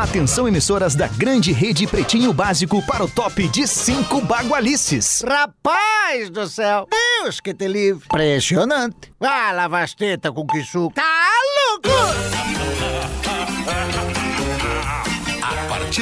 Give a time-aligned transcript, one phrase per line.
[0.00, 5.22] Atenção emissoras da grande rede Pretinho Básico para o top de cinco bagualices.
[5.28, 6.88] Rapaz do céu!
[6.90, 8.06] Deus que te livre!
[8.06, 9.12] Impressionante!
[9.20, 10.94] Ah, lava as tetas com que suco!
[10.94, 11.02] Tá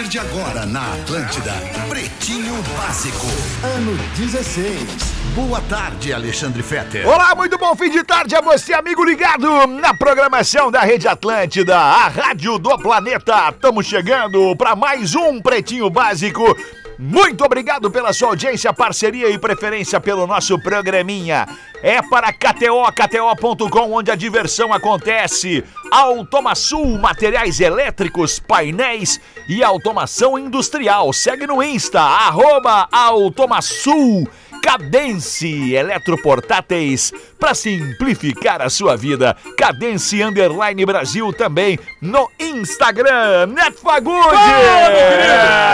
[0.09, 1.53] De agora na Atlântida,
[1.87, 3.27] Pretinho Básico,
[3.63, 5.19] ano 16.
[5.35, 7.07] Boa tarde, Alexandre Fetter.
[7.07, 11.77] Olá, muito bom fim de tarde a você, amigo ligado na programação da Rede Atlântida,
[11.77, 13.51] a rádio do planeta.
[13.51, 16.57] Estamos chegando para mais um Pretinho Básico.
[16.99, 21.47] Muito obrigado pela sua audiência, parceria e preferência pelo nosso programinha.
[21.81, 25.63] É para KTO, KTO.com, onde a diversão acontece.
[25.93, 31.13] Automaçul, materiais elétricos, painéis e automação industrial.
[31.13, 34.27] Segue no Insta, arroba Automaçul.
[34.63, 39.37] Cadence Eletroportáteis para simplificar a sua vida.
[39.57, 43.47] Cadence Underline Brasil também no Instagram.
[43.47, 44.39] Neto Fagundes!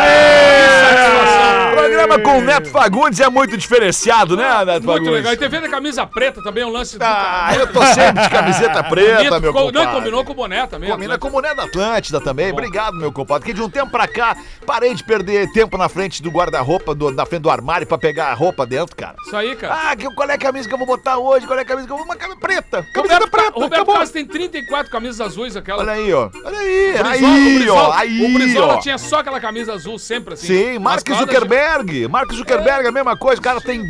[0.06, 1.74] É.
[1.74, 5.12] Programa com o Neto Fagundes é muito diferenciado, né, Neto Muito Fagundes?
[5.12, 5.32] legal.
[5.32, 8.82] E TV da camisa preta também, um lance do Ah, eu tô sempre de camiseta
[8.88, 9.84] preta, Bonito, meu compadre.
[9.84, 10.90] Não, combinou com o boné também.
[10.90, 12.52] Combina com o Boné da Atlântida também.
[12.52, 13.42] Obrigado, meu compadre.
[13.44, 17.10] Porque de um tempo pra cá, parei de perder tempo na frente do guarda-roupa, do-
[17.10, 19.16] na frente do armário pra pegar a roupa dentro, cara.
[19.26, 19.90] Isso aí, cara.
[19.90, 21.46] Ah, que, qual é a camisa que eu vou botar hoje?
[21.46, 22.04] Qual é a camisa que eu vou...
[22.04, 22.86] Uma camisa preta.
[22.96, 23.94] Roberto, preta, Roberto acabou.
[23.94, 25.80] Carlos tem 34 camisas azuis, aquela.
[25.82, 26.30] Olha aí, ó.
[26.44, 27.92] Olha aí, O Brizola- aí, o Brizola- ó.
[27.94, 28.80] Aí, O Brizola ó.
[28.80, 30.46] tinha só aquela camisa azul sempre assim.
[30.46, 32.08] Sim, Mark Mas claro, Zuckerberg.
[32.08, 33.40] Mark Zuckerberg é a mesma coisa.
[33.40, 33.82] O cara tem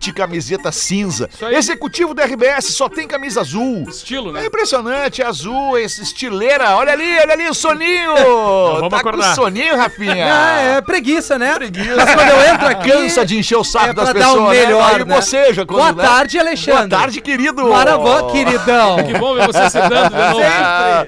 [0.00, 1.28] 20 camisetas cinza.
[1.52, 3.84] Executivo da RBS só tem camisa azul.
[3.86, 4.46] Estilo, É né?
[4.46, 6.74] impressionante, é azul, esse estileira.
[6.76, 8.14] Olha ali, olha ali o soninho.
[8.76, 9.28] vamos tá acordar.
[9.28, 10.30] com soninho, Rafinha.
[10.40, 11.54] Ah, é preguiça, né?
[11.54, 11.96] Preguiça.
[11.96, 12.90] Mas quando eu entro aqui.
[12.90, 14.98] Cansa de encher o saco é das pessoas, dar o melhor, né?
[14.98, 14.98] né?
[14.98, 16.02] Aí boceja quando, Boa né?
[16.02, 16.88] tarde, Alexandre.
[16.88, 17.68] Boa tarde, querido.
[17.68, 18.96] Maravó, queridão.
[19.04, 20.40] Que bom ver você se dando de novo.
[20.42, 21.06] Ah,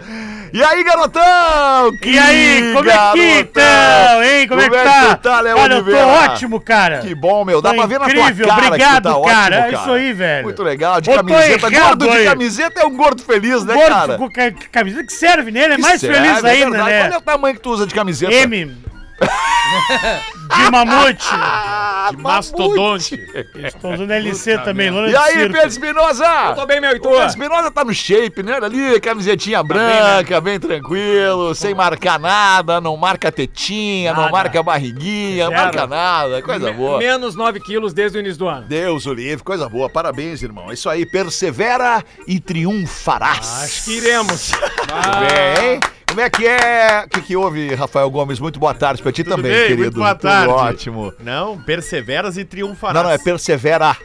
[0.53, 1.93] E aí, garotão?
[2.03, 3.41] E aí, como é que garotão?
[3.41, 4.49] estão, hein?
[4.49, 5.17] Como, é que tá?
[5.17, 6.07] tu tá, Léo cara, eu tô Oliveira?
[6.07, 6.99] ótimo, cara.
[6.99, 7.63] Que bom, meu.
[7.63, 9.57] Dá Tô pra ver na tua incrível, cara obrigado, que tá cara.
[9.61, 10.45] ótimo, É isso aí, velho.
[10.45, 11.71] Muito legal, de Botou camiseta.
[11.71, 14.19] Gordo de camiseta é um gordo feliz, né, Gordo cara?
[14.19, 16.91] com ca- camisa que serve nele, é Que mais serve, feliz é ainda, verdade.
[16.91, 16.99] né?
[17.09, 18.33] Qual é o tamanho que tu usa de camiseta?
[18.33, 18.77] M.
[20.57, 21.27] De mamute.
[22.05, 23.15] Ah, De mastodonte.
[23.55, 25.53] Estou usando LC também, lona E de aí, circo.
[25.53, 26.53] Pedro Espinosa?
[26.57, 27.09] Tô bem, meu, e tu?
[27.09, 28.59] Pedro Espinosa tá no shape, né?
[28.61, 34.33] Ali, camisetinha branca, bem, tranquilo, sem marcar nada, não marca tetinha, não Nada.
[34.33, 35.63] marca barriguinha, não Zero.
[35.63, 36.99] marca nada, coisa boa.
[36.99, 38.67] Menos 9 quilos desde o início do ano.
[38.67, 39.89] Deus o livre, coisa boa.
[39.89, 40.71] Parabéns, irmão.
[40.71, 43.63] É Isso aí, persevera e triunfarás.
[43.63, 44.51] Acho que iremos.
[44.51, 45.81] Tudo bem, hein?
[46.13, 47.05] Como é que é?
[47.07, 48.39] O que, que houve, Rafael Gomes?
[48.39, 49.63] Muito boa tarde pra ti Tudo também, bem?
[49.63, 49.83] querido.
[49.83, 50.53] Muito boa Tudo tarde.
[50.53, 51.13] ótimo.
[51.19, 52.95] Não, perseveras e triunfarás.
[52.97, 53.97] Não, não, é persevera.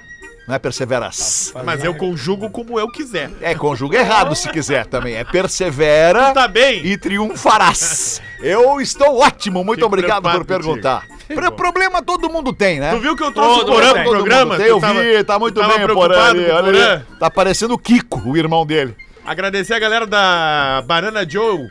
[0.48, 1.52] Não é perseveras.
[1.66, 3.30] Mas eu conjugo como eu quiser.
[3.42, 5.16] É, conjuga errado se quiser também.
[5.16, 6.86] É persevera Tá bem?
[6.86, 8.22] e triunfarás.
[8.40, 11.04] Eu estou ótimo, muito Fico obrigado por perguntar.
[11.28, 12.92] Pro- problema todo mundo tem, né?
[12.92, 14.56] Tu viu que eu trouxe o Todo Porã mundo pro programa?
[14.56, 16.46] Tem, Eu tava- vi, tá muito bem o Porã ali.
[16.50, 17.02] o olha Porã?
[17.20, 18.96] Tá parecendo o Kiko, o irmão dele.
[19.26, 21.68] Agradecer a galera da Banana Joe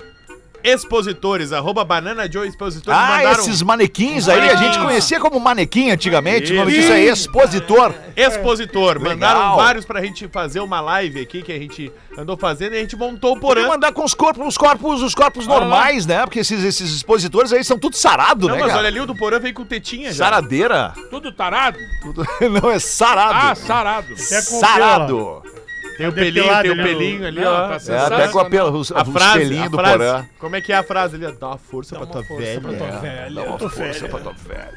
[0.63, 2.99] Expositores, arroba Banana Joe Expositores.
[2.99, 6.81] Ah, mandaram esses manequins aí, a gente conhecia como manequim antigamente, o nome Isso.
[6.83, 7.95] disso é expositor.
[8.17, 8.97] Expositor.
[8.99, 9.13] Legal.
[9.13, 12.81] Mandaram vários pra gente fazer uma live aqui que a gente andou fazendo e a
[12.81, 13.69] gente montou o Pode Porã.
[13.69, 16.25] mandar com os corpos, os corpos, os corpos normais, né?
[16.25, 18.81] Porque esses, esses expositores aí são tudo sarado, Não, né, mas cara?
[18.81, 20.25] olha ali, o do Porã veio com tetinha já.
[20.25, 20.93] Saradeira?
[21.11, 21.79] Tudo tarado?
[22.03, 22.27] Tudo-
[22.63, 23.39] Não, é sarado.
[23.51, 24.15] Ah, sarado.
[24.15, 25.43] Até com o sarado.
[25.97, 27.69] Tem o pelinho, depilado tem o ali, pelinho ali, Não, ó.
[27.79, 29.97] tá É, até com a pelo, os, A frase, pelinhos do frase.
[29.97, 30.27] Porã.
[30.39, 31.27] Como é que é a frase ali?
[31.27, 31.31] ó?
[31.33, 32.61] Dá uma força pra tua velha.
[33.35, 34.75] Dá uma força pra tua velha.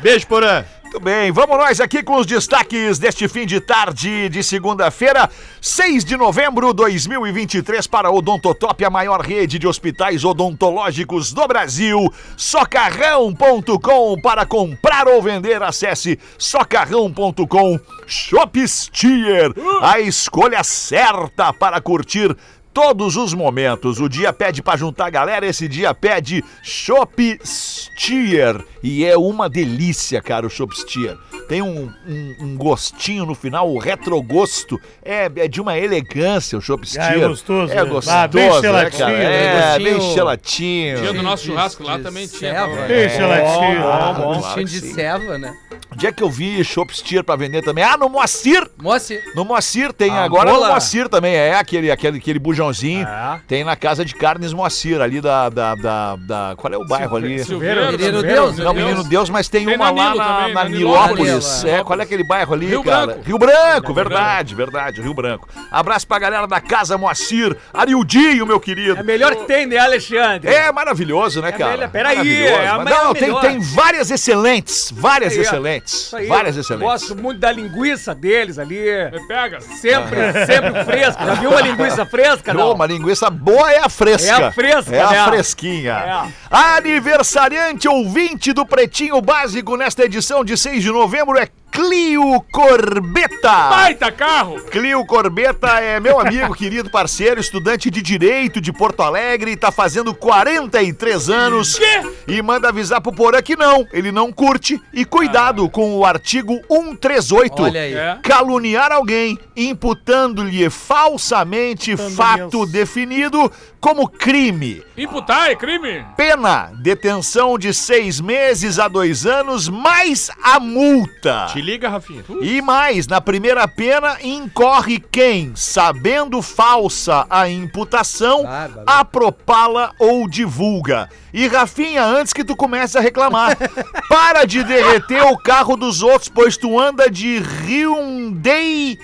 [0.00, 0.64] Beijo, Porã.
[0.94, 5.28] Muito bem, vamos nós aqui com os destaques deste fim de tarde de segunda-feira,
[5.60, 11.98] 6 de novembro de 2023 para Odontotop, a maior rede de hospitais odontológicos do Brasil.
[12.36, 17.80] Socarrão.com para comprar ou vender, acesse socarrão.com.
[18.06, 22.36] Shopsteer, a escolha certa para curtir
[22.74, 24.00] todos os momentos.
[24.00, 28.62] O dia pede pra juntar a galera, esse dia pede Shop Steer.
[28.82, 31.16] E é uma delícia, cara, o Shop Steer.
[31.48, 34.80] Tem um, um- um gostinho no final, o retrogosto.
[35.04, 37.22] É, é de uma elegância o Shop Steer.
[37.22, 37.84] é gostoso, É né?
[37.84, 39.74] gostoso, Ah, bem né, gelatinho, né?
[39.74, 41.00] É, bem gelatinho.
[41.00, 42.52] Dia do nosso churrasco lá também tinha.
[42.54, 42.68] ceva.
[42.68, 42.86] também.
[42.88, 43.80] Beijo, latinho.
[43.82, 45.54] bom, Um claro gostinho de ceva, né?
[45.92, 47.84] Onde é que eu vi Chopp Steer pra vender também?
[47.84, 48.68] Ah, no Moacir!
[48.82, 50.58] Moça, No Moacir tem, Ah, agora no.
[50.58, 53.06] Moacir também, é aquele, aquele, aquele bujãozinho.
[53.06, 53.40] É.
[53.46, 57.16] Tem na casa de carnes Moacir, ali da, da, da, da- Qual é o bairro
[57.16, 57.44] ali?
[57.44, 58.86] Silveira, Menino Silveira, Deus, Não, Deus.
[58.86, 61.33] Menino Deus, mas tem, Tem uma na lá Nilo na, também, na na Nilópolis.
[61.38, 61.64] Nilópolis.
[61.64, 63.06] É, qual é aquele bairro ali, Rio cara?
[63.06, 63.22] Branco.
[63.24, 65.48] Rio Branco, verdade, verdade, Rio Branco.
[65.70, 68.98] Abraço pra galera da Casa Moacir, Ariudinho, meu querido.
[68.98, 70.52] É melhor que tem, né, Alexandre?
[70.52, 71.72] É maravilhoso, né, cara?
[71.72, 76.56] melhor- peraí, é a Não, tem, tem várias excelentes, várias Aí, excelentes, Isso aí, várias
[76.56, 76.86] eu excelentes.
[76.88, 78.84] Gosto muito da linguiça deles ali.
[79.12, 79.60] Me pega.
[79.60, 80.16] Sempre,
[80.46, 81.24] sempre fresca.
[81.24, 82.72] Já viu uma linguiça fresca, não?
[82.74, 84.28] uma linguiça boa é a fresca.
[84.28, 85.24] É a fresca, É a né?
[85.28, 85.92] fresquinha.
[85.92, 86.56] É.
[86.84, 93.50] Aniversariante ouvinte do Pretinho Básico nesta edição de 6 de novembro é Clio Corbeta.
[93.50, 94.60] Baita carro.
[94.70, 99.72] Clio Corbeta é meu amigo, querido parceiro, estudante de Direito de Porto Alegre e tá
[99.72, 101.74] fazendo 43 anos.
[101.76, 102.02] Quê?
[102.28, 104.80] E manda avisar pro Porã que não, ele não curte.
[104.92, 107.62] E cuidado com o artigo 138.
[107.64, 107.92] Olha aí.
[107.92, 108.18] É.
[108.22, 113.50] Caluniar alguém, imputando-lhe falsamente fato definido
[113.80, 114.82] como crime.
[114.96, 116.06] Imputar é crime?
[116.16, 121.48] Pena, detenção de seis meses a dois anos, mais a multa.
[121.52, 122.22] Te liga, Rafinha.
[122.40, 128.44] E mais, na primeira pena, incorre quem, sabendo falsa a imputação,
[128.86, 131.08] apropala ou divulga.
[131.32, 133.56] E Rafinha, antes que tu comece a reclamar,
[134.08, 138.98] para de derreter o carro dos outros, pois tu anda de Hyundai...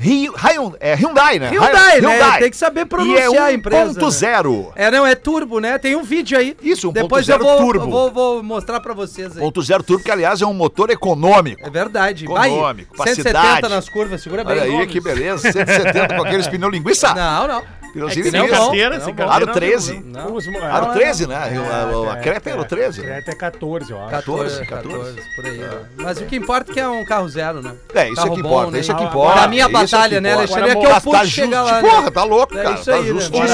[0.00, 1.48] Hy- Hyun- é Hyundai, né?
[1.50, 2.38] Hyundai, né?
[2.38, 4.72] Tem que saber pronunciar e é a empresa, 1.0.
[4.76, 5.76] É, não, é turbo, né?
[5.76, 6.56] Tem um vídeo aí.
[6.62, 7.90] Isso, 1.0 Depois eu vou, turbo.
[7.90, 9.42] vou, vou mostrar pra vocês aí.
[9.42, 11.66] 1.0 turbo, que aliás é um motor econômico.
[11.66, 12.24] É verdade.
[12.26, 13.68] Econômico, pra 170 cidade.
[13.74, 14.60] nas curvas, segura bem.
[14.60, 15.50] Olha aí, que beleza.
[15.50, 17.12] 170 com aqueles pneus linguiça.
[17.14, 17.62] Não, não.
[17.94, 18.38] Nem linguiça.
[18.40, 18.48] bom.
[18.48, 19.44] carteira, Não, sem carteira.
[19.50, 20.00] Aro 13.
[20.04, 20.38] Não.
[20.70, 21.34] Aro é, 13, né?
[21.34, 23.00] é, a, a Creta era o 13.
[23.00, 23.06] né?
[23.06, 24.10] Creta é 14, eu acho.
[24.10, 25.14] 14, 14, 14.
[25.14, 25.58] 14, por aí.
[25.58, 25.70] né?
[25.96, 27.74] Mas o que importa é que é um carro zero, né?
[27.94, 28.80] É, isso é que importa, né?
[28.80, 29.32] isso é que Ah, importa.
[29.38, 30.32] Pra minha é batalha, né.
[30.34, 30.70] Alexandre?
[30.70, 31.82] É que eu Tá, tá pude chegar lá.
[31.82, 31.88] né?
[31.90, 32.74] porra, tá louco, É cara.
[32.76, 33.28] isso tá aí, né?
[33.28, 33.50] Dois,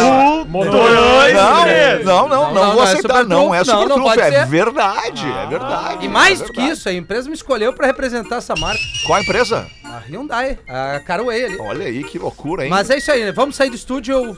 [2.05, 3.55] Não, não, não, não, vou é aceitar, não.
[3.55, 4.47] É super trunfo, pode é ser.
[4.47, 6.05] verdade, é verdade.
[6.05, 8.81] E mais é do que isso, a empresa me escolheu pra representar essa marca.
[9.07, 9.67] Qual a empresa?
[9.95, 11.57] A Hyundai, a Caraway ali.
[11.61, 12.71] Olha aí, que loucura, hein?
[12.71, 13.31] Mas é isso aí, né?
[13.31, 14.37] Vamos sair do estúdio, eu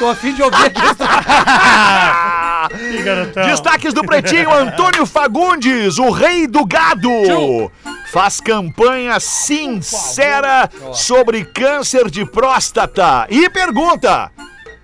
[0.00, 0.80] tô afim de ouvir aqui.
[3.46, 7.08] Destaques do Pretinho, Antônio Fagundes, o rei do gado.
[8.10, 13.28] Faz campanha sincera sobre câncer de próstata.
[13.30, 14.32] E pergunta: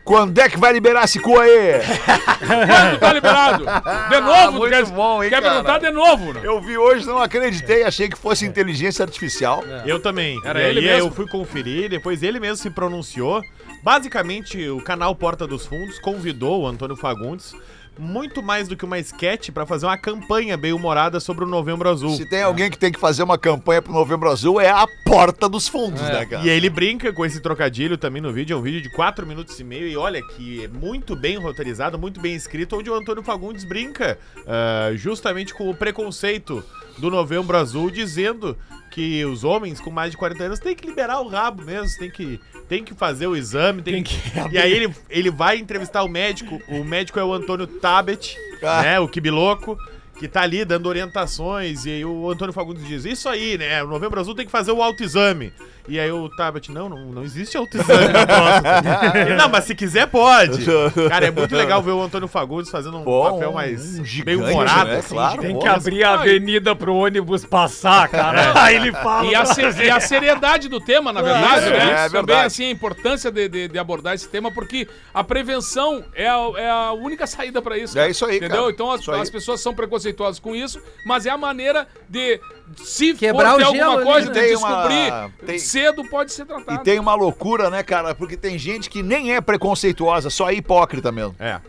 [0.07, 1.81] quando é que vai liberar esse cu aí?
[2.39, 3.65] Quando tá liberado?
[4.09, 4.53] De novo?
[4.53, 5.55] tu muito quer, bom, hein, quer cara?
[5.55, 6.41] perguntar de novo, né?
[6.45, 9.65] Eu vi hoje, não acreditei, achei que fosse inteligência artificial.
[9.85, 10.41] Eu também.
[10.45, 11.09] Era e aí ele mesmo?
[11.09, 13.43] eu fui conferir, depois ele mesmo se pronunciou.
[13.83, 17.53] Basicamente, o canal Porta dos Fundos convidou o Antônio Fagundes
[17.99, 21.89] muito mais do que uma sketch pra fazer uma campanha bem humorada sobre o Novembro
[21.89, 22.17] Azul.
[22.17, 25.49] Se tem alguém que tem que fazer uma campanha pro Novembro Azul, é a porta
[25.49, 26.45] dos fundos, né, cara?
[26.45, 29.59] E ele brinca com esse trocadilho também no vídeo, é um vídeo de 4 minutos
[29.59, 33.23] e meio, e olha que é muito bem roteirizado, muito bem escrito, onde o Antônio
[33.23, 36.65] Fagundes brinca ah, justamente com o preconceito
[36.99, 38.57] do Novembro Azul, dizendo
[38.97, 42.11] que os homens com mais de 40 anos têm que liberar o rabo mesmo, tem
[42.11, 44.19] que, tem que fazer o exame, tem, Tem que...
[44.19, 48.35] que E aí ele, ele vai entrevistar o médico, o médico é o Antônio Tabet,
[48.63, 48.81] Ah.
[48.81, 49.77] né, o Kibiloco,
[50.19, 53.87] que tá ali dando orientações, e aí o Antônio Fagundes diz, isso aí, né, o
[53.87, 55.53] Novembro Azul tem que fazer o autoexame.
[55.89, 59.25] E aí o Tabet, não, não, não existe autoexame na próstata.
[59.37, 60.65] Não, mas se quiser pode.
[61.09, 64.25] Cara, é muito legal ver o Antônio Fagundes fazendo um Pô, papel um mais gigante,
[64.25, 64.97] bem humorado, né?
[64.99, 68.53] assim, Claro, Tem pô, que abrir a avenida pro ônibus passar, cara.
[68.63, 69.27] Aí ele fala.
[69.31, 69.45] E a,
[69.85, 71.77] e a seriedade do tema, na verdade, É, né?
[71.77, 72.47] é Também, verdade.
[72.47, 76.71] assim, a importância de, de- de abordar esse tema, porque a prevenção é a, é
[76.71, 77.97] a única saída pra isso.
[77.97, 78.11] É cara.
[78.11, 78.57] isso aí, Entendeu?
[78.63, 78.71] cara.
[78.71, 82.41] Então as, as pessoas são preconceituosas com isso, mas é a maneira de,
[82.77, 84.35] se Quebrar for o gelo alguma coisa, né?
[84.35, 86.83] de Tem uma- descobrir tem- cedo, pode ser E tratado.
[86.85, 88.15] tem uma loucura, né, cara?
[88.15, 91.35] Porque tem gente que nem é preconceituosa, só é hipócrita mesmo.
[91.39, 91.61] É.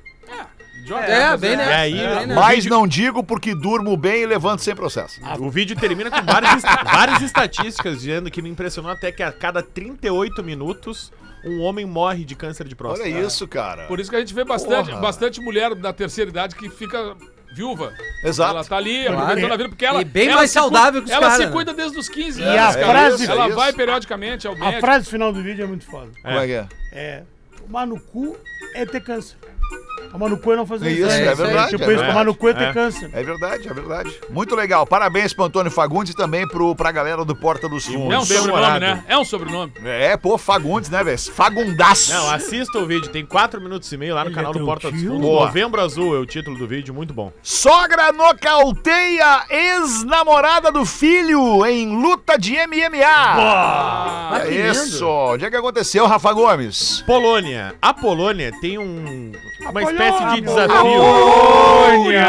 [0.82, 1.76] Idiota, É, mas bem E nessa.
[1.76, 2.40] aí, bem o nessa.
[2.42, 5.20] Mas vídeo- não digo porque durmo bem e levanto sem processo.
[5.40, 9.32] O vídeo termina com várias, est- várias estatísticas dizendo que me impressionou até que a
[9.32, 11.12] cada 38 minutos
[11.46, 13.10] um homem morre de câncer de próstata.
[13.10, 13.84] Olha isso, cara.
[13.88, 15.02] Por isso que a gente vê bastante, Porra.
[15.02, 17.16] bastante mulher da terceira idade que fica
[17.58, 17.94] viúva.
[18.24, 18.52] Exato.
[18.52, 20.02] Ela tá ali aproveitando a vida, porque ela.
[20.02, 21.52] E bem ela mais saudável que os Ela cara, se né?
[21.52, 22.76] cuida desde os 15 E anos.
[22.76, 22.86] a cara.
[23.00, 23.56] frase- ela isso.
[23.56, 24.80] vai periodicamente ao A médico.
[24.82, 26.12] frase final do vídeo é muito foda.
[26.22, 26.68] Como é que é?
[26.94, 27.24] É,
[27.58, 28.38] tomar no cu
[28.76, 29.38] é ter câncer.
[30.12, 31.02] Tomar no cu é não fazer É isso.
[31.02, 31.36] isso, é, isso aí.
[31.48, 31.70] verdade.
[31.72, 32.74] Tipo é isso, tomar no cu é ter É.
[32.74, 33.10] câncer.
[33.14, 34.14] É verdade, é verdade.
[34.30, 34.86] Muito legal.
[34.86, 38.28] Parabéns pro Antônio Fagundes e também pro, pra galera do Porta dos É um Fundos.
[38.28, 39.04] sobrenome, né?
[39.08, 39.74] É um sobrenome.
[39.84, 41.18] É, pô, Fagundes, né, velho?
[41.18, 42.14] Fagundaço.
[42.14, 44.66] Não, assista o vídeo, tem 4 minutos e meio lá no Ele canal é do
[44.66, 45.10] Porta dos tio?
[45.12, 45.26] Fundos.
[45.26, 45.46] Boa.
[45.48, 47.32] Novembro Azul é o título do vídeo, muito bom.
[47.42, 53.06] Sogra nocauteia ex-namorada do filho em luta de MMA.
[53.06, 55.06] Ah, é isso.
[55.08, 57.04] Onde é que aconteceu, Rafa Gomes?
[57.06, 57.76] Polônia.
[57.82, 59.32] A Polônia tem um
[59.70, 61.02] uma espécie de desafio.
[61.02, 62.28] Polônia!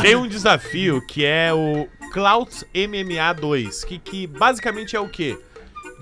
[0.00, 5.36] Tem um desafio que é o Clout MMA 2, que, que basicamente é o quê?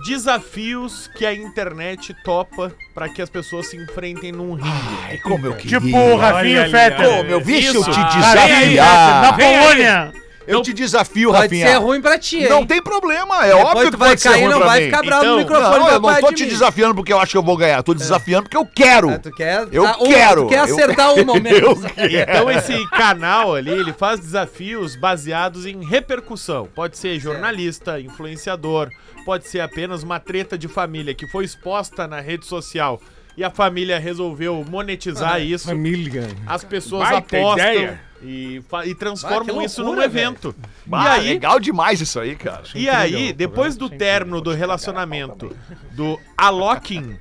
[0.06, 4.98] Desafios que a internet topa pra que as pessoas se enfrentem num ringue.
[5.04, 5.80] Ai, como eu queria.
[5.80, 7.02] Tipo, Rafinho Olha ali, Feta.
[7.02, 8.16] Pô, meu, deixa eu te Isso.
[8.18, 9.22] desafiar.
[9.22, 9.62] Na Vem aí.
[9.62, 10.21] Polônia!
[10.46, 11.66] Eu te desafio, Pode Rafinha.
[11.68, 12.48] ser ruim pra ti, hein?
[12.48, 14.78] Não tem problema, é Depois óbvio que vai pode ser cair, ruim não pra vai
[14.80, 14.86] mim.
[14.86, 15.78] ficar bravo Então, no microfone.
[15.78, 16.48] Não, eu não tô te mim.
[16.48, 17.82] desafiando porque eu acho que eu vou ganhar.
[17.82, 19.10] Tô desafiando porque eu quero.
[19.10, 20.42] Ah, tu quer, Eu ah, um- quero.
[20.42, 21.80] Tu quer Eu- acertar o momento.
[21.96, 26.68] Então esse canal ali, ele faz desafios baseados em repercussão.
[26.74, 28.88] Pode ser jornalista, influenciador,
[29.24, 33.00] pode ser apenas uma treta de família que foi exposta na rede social
[33.36, 35.66] e a família resolveu monetizar isso.
[35.68, 36.28] Família.
[36.46, 38.00] As pessoas Baita apostam ideia.
[38.22, 40.54] E, e transformam Ah, isso loucura, num evento.
[40.86, 42.62] Bah, e aí, legal demais isso aí, cara.
[42.74, 45.54] e aí, depois do término do relacionamento
[45.92, 47.16] do Alokin,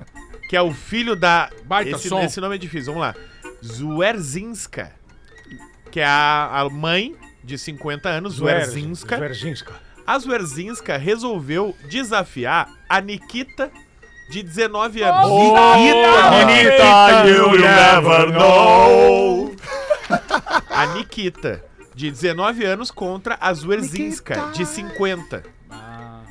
[0.48, 1.50] que é o filho da.
[1.64, 3.14] Baita esse, esse nome é difícil, vamos lá.
[3.64, 4.92] Zuerzinska,
[5.90, 9.16] que é a, a mãe de 50 anos, Zuerzinska.
[9.16, 9.74] Zwerzinska.
[10.06, 13.70] A Zuerzinska resolveu desafiar a Nikita,
[14.30, 15.28] de 19 anos.
[15.28, 19.54] Bonita, you never know.
[20.82, 25.44] A Nikita, de 19 anos, contra a Zuerzinska, de 50.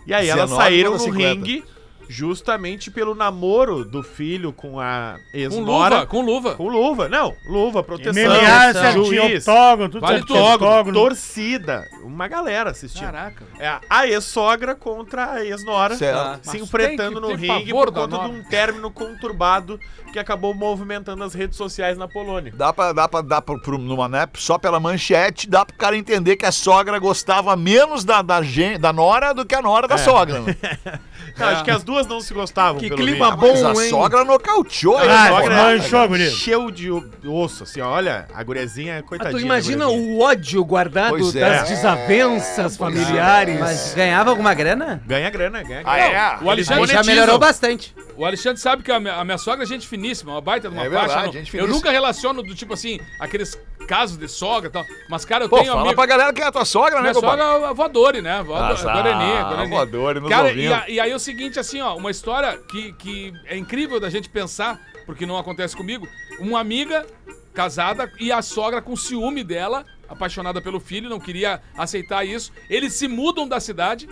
[0.06, 1.34] E aí elas 19 saíram no contra 50.
[1.34, 1.64] ringue
[2.12, 5.96] justamente pelo namoro do filho com a Com ex-nora.
[5.96, 6.56] luva, com luva.
[6.56, 7.08] Com luva.
[7.10, 8.14] Não, luva, proteção.
[8.24, 10.54] MMA, certinho, juiz, octógono, tudo Vale certinho, tudo.
[10.54, 10.94] octógono.
[11.00, 11.86] torcida.
[12.04, 13.06] Uma galera assistindo.
[13.06, 13.46] Caraca.
[13.60, 15.96] É a ex-sogra contra a ex-nora.
[15.96, 16.40] Certo.
[16.44, 19.80] Se Mas enfrentando no ringue por conta de um término conturbado
[20.12, 22.52] que acabou movimentando as redes sociais na Polônia.
[22.56, 25.96] Dá pra, dá pra dar pro, pro- numa, né, só pela manchete, dá pro cara
[25.96, 29.88] entender que a sogra gostava menos da, da, gen- da nora do que a nora
[29.88, 30.42] da sogra.
[31.38, 32.80] Não, Acho que as duas não se gostavam.
[32.80, 33.90] Que pelo clima bom, Mas a hein?
[33.90, 36.08] sogra nocauteou a Ah, sogra ex-namorada, manchou, cara.
[36.08, 36.30] guri.
[36.32, 36.90] Cheio de
[37.28, 39.40] osso, assim, olha, a gurezinha é Ah, coitadinha.
[39.40, 41.40] tu imagina o ódio guardado Pois é.
[41.40, 43.60] das desavenças familiares.
[43.60, 45.02] Mas ganhava alguma grana?
[45.06, 46.14] Ganha grana, ganha Ah, grana.
[46.42, 46.44] é?
[46.46, 47.06] O Alexandre já monetizam.
[47.06, 47.96] melhorou bastante.
[48.18, 50.76] O Alexandre sabe que a minha, a minha sogra é gente finíssima, uma baita de
[50.76, 51.00] uma É faixa.
[51.08, 51.74] verdade, não- gente eu finíssima.
[51.76, 53.58] nunca relaciono do tipo assim, aqueles
[53.88, 54.86] casos de sogra e tal.
[55.10, 55.96] Mas, cara, eu Pô, tenho fala amigo.
[55.96, 58.42] pra galera que é a tua sogra, né, Minha sogra é a voadora, né?
[58.44, 59.66] Voadora, Ah, tá.
[59.66, 62.94] Voadora, nos Cara, e, a- e aí é o seguinte, assim, ó, uma história que,
[62.94, 66.08] que é incrível da gente pensar, porque não acontece comigo.
[66.40, 67.06] Uma amiga
[67.54, 72.52] casada e a sogra com ciúme dela, apaixonada pelo filho, não queria aceitar isso.
[72.70, 74.08] Eles se mudam da cidade,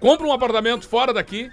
[0.00, 1.50] compram um apartamento fora daqui.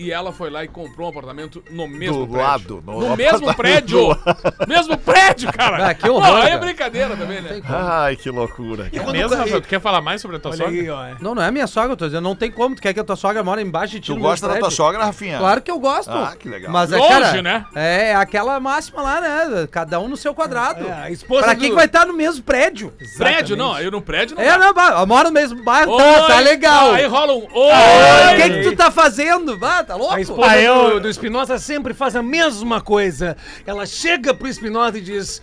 [0.00, 2.46] E ela foi lá e comprou um apartamento no mesmo Do prédio.
[2.48, 4.14] lado, no, no mesmo prédio.
[4.14, 4.18] do
[4.68, 5.88] mesmo prédio, cara.
[5.88, 6.58] Ah, que horror, Não, aí é cara.
[6.60, 7.60] brincadeira também, né?
[7.68, 8.88] Ai, que loucura.
[8.92, 9.60] É mesmo, Rafael?
[9.60, 10.80] Tu quer falar mais sobre a tua Olha sogra?
[10.80, 11.04] aí, ó.
[11.04, 11.16] é.
[11.20, 12.76] Não, não é minha sogra, eu tô dizendo, não tem como.
[12.76, 15.04] Tu quer que a tua sogra mora embaixo de ti Tu gosta da tua sogra,
[15.04, 15.38] Rafinha?
[15.38, 16.12] Claro que eu gosto.
[16.12, 16.70] Ah, que legal.
[16.70, 17.66] Mas, é, Longe, cara, né?
[17.74, 19.66] É aquela máxima lá, né?
[19.68, 20.86] Cada um no seu quadrado.
[20.86, 22.92] É, a esposa pra do- que, que vai estar no mesmo prédio?
[23.16, 23.76] Prédio, não.
[23.80, 24.44] Eu no prédio não.
[24.44, 24.72] É, dá.
[24.72, 26.92] não, eu moro no mesmo bairro, tá, tá legal.
[26.92, 27.48] Aí rola um.
[27.52, 28.36] O Oi!
[28.36, 29.58] que, que tu tá fazendo?
[29.60, 30.14] Ah, tá louco?
[30.14, 33.36] A esposa Ah, eu- do, do Espinosa sempre faz a mesma coisa.
[33.66, 35.42] Ela chega pro Espinosa e diz: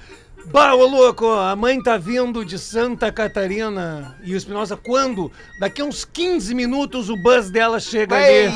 [0.51, 4.15] Bah, ô louco, a mãe tá vindo de Santa Catarina.
[4.23, 5.31] E o Espinosa, quando?
[5.59, 8.53] Daqui a uns 15 minutos o bus dela chega Ei, ali.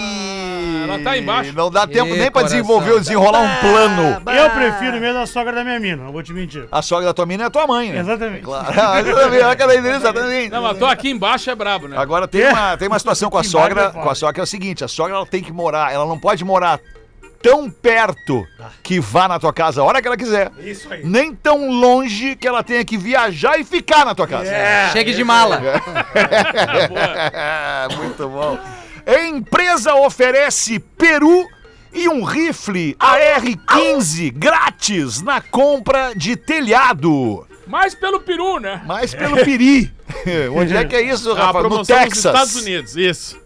[0.83, 1.53] Ela tá embaixo.
[1.55, 2.57] Não dá tempo nem pra coração.
[2.57, 4.21] desenvolver ou desenrolar um plano.
[4.35, 6.67] Eu prefiro mesmo a sogra da minha mina, não vou te mentir.
[6.71, 7.99] A sogra da tua mina é a tua mãe, né?
[7.99, 8.43] Exatamente.
[8.43, 8.69] Claro.
[8.79, 10.49] Ah, exatamente, ideia, exatamente.
[10.51, 11.97] Não, mas tô aqui embaixo é brabo, né?
[11.97, 14.43] Agora tem uma, tem uma situação com a sogra, é com a sogra que é
[14.43, 16.79] o seguinte, a sogra ela tem que morar, ela não pode morar
[17.41, 18.45] tão perto
[18.83, 20.51] que vá na tua casa a hora que ela quiser.
[20.59, 21.05] Isso aí.
[21.05, 24.49] Nem tão longe que ela tenha que viajar e ficar na tua casa.
[24.91, 25.61] Chegue de mala.
[27.97, 28.59] Muito bom.
[29.07, 31.47] Empresa oferece peru
[31.93, 37.45] e um rifle AR-15 grátis na compra de telhado.
[37.67, 38.81] Mais pelo peru, né?
[38.85, 39.91] Mas pelo peri.
[40.53, 41.63] Onde é que é isso, É uma Rafa?
[41.63, 42.25] No Texas.
[42.25, 43.37] Estados Unidos, isso.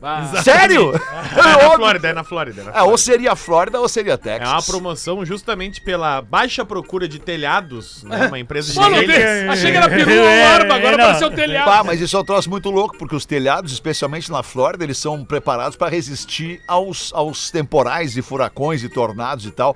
[0.43, 0.91] Sério?
[1.33, 2.61] É na Flórida, é na Flórida.
[2.61, 2.97] é na É, ou Flórida.
[2.97, 4.49] seria Flórida ou seria É Texas.
[4.49, 8.27] uma promoção justamente pela baixa procura de telhados, né?
[8.27, 11.03] Uma empresa de tem- achei que era peru ou É, arma, agora não.
[11.05, 11.65] apareceu telhado.
[11.65, 14.97] Pá, mas isso é um troço muito louco, porque os telhados, especialmente na Flórida, eles
[14.97, 19.75] são preparados para resistir aos, aos temporais e furacões e tornados e tal.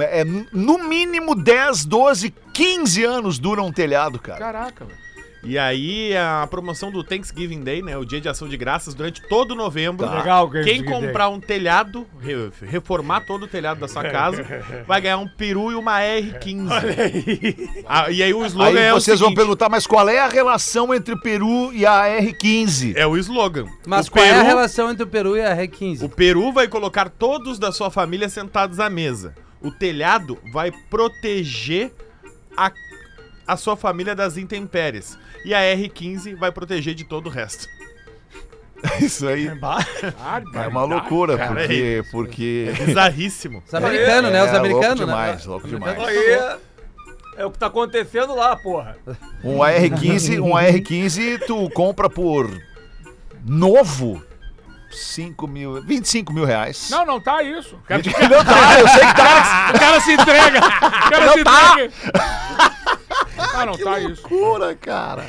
[0.00, 4.38] É, no mínimo 10, 12, 15 anos dura um telhado, cara.
[4.38, 5.05] Caraca, velho.
[5.46, 7.96] E aí a promoção do Thanksgiving Day, né?
[7.96, 10.06] O dia de ação de graças durante todo novembro.
[10.06, 10.18] Tá.
[10.18, 14.44] Legal, Quem comprar um telhado, re- reformar todo o telhado da sua casa,
[14.86, 17.84] vai ganhar um peru e uma R15.
[17.86, 20.28] Ah, e aí o slogan Aí é o vocês vão perguntar, mas qual é a
[20.28, 22.94] relação entre o Peru e a R15?
[22.96, 23.66] É o slogan.
[23.86, 26.08] Mas o qual é a peru, relação entre o Peru e a O R15?
[26.10, 29.34] peru vai colocar todos da sua família sentados à mesa.
[29.60, 31.92] O telhado vai proteger
[32.56, 32.70] a,
[33.46, 35.18] a sua família das intempéries.
[35.46, 37.68] E a R15 vai proteger de todo o resto.
[39.00, 42.02] Isso aí é uma loucura, Cara, porque...
[42.10, 42.72] porque...
[42.84, 43.62] Bizarríssimo.
[43.64, 44.42] Os americanos, né?
[44.42, 45.06] Os É, americanos, louco né?
[45.06, 45.98] demais, louco demais.
[46.00, 46.58] Aí
[47.36, 48.96] é o que tá acontecendo lá, porra.
[49.44, 52.50] Um AR-15, um AR-15 tu compra por
[53.44, 54.20] novo
[54.90, 56.88] 5 mil, 25 mil reais.
[56.90, 57.78] Não, não tá isso.
[57.86, 59.72] Cara, Não tá, eu sei que tá.
[59.74, 60.58] o cara se entrega.
[60.58, 62.96] O cara se entrega.
[63.56, 64.22] Ah, não tá isso.
[64.28, 65.24] Loucura, cara.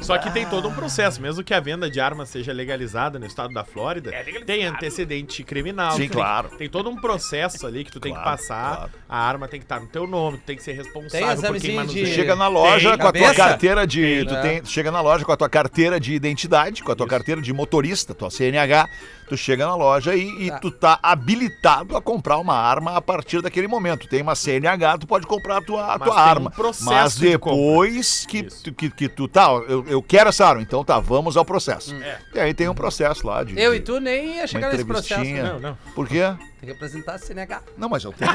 [0.00, 3.26] Só que tem todo um processo, mesmo que a venda de armas seja legalizada no
[3.26, 4.10] estado da Flórida,
[4.44, 5.92] tem antecedente criminal.
[5.92, 6.48] Sim, tu tem- claro.
[6.58, 8.90] Tem, todo um processo ali que tu tem que passar, claro.
[9.08, 11.60] a arma tem que estar no teu nome, tu tem que ser responsável Tem por
[11.60, 12.06] quem de-.
[12.06, 13.34] Chega na loja Tem com a tua cabeça?
[13.34, 14.24] carteira de.
[14.26, 14.40] Tu É.
[14.42, 17.52] tem, chega na loja com a tua carteira de identidade, com a tua carteira de
[17.52, 18.88] motorista, tua CNH.
[19.28, 20.58] Tu chega na loja e, e Tá.
[20.58, 24.06] tu tá habilitado a comprar uma arma a partir daquele momento.
[24.06, 26.50] Tem uma CNH, tu pode comprar a tua, a Mas tua tem um arma.
[26.50, 28.64] processo Mas de depois que, Isso.
[28.64, 31.94] tu, que, que tu tá, eu, eu quero essa arma, então tá, vamos ao processo.
[32.34, 33.58] E aí tem um processo lá de.
[33.58, 35.14] Eu de e tu nem ia chegar nesse processo.
[35.20, 35.52] entrevistinha.
[35.54, 35.78] Não, não.
[35.94, 36.20] Por quê?
[36.60, 37.62] Tem que apresentar a CNH.
[37.78, 38.30] Não, mas eu tenho.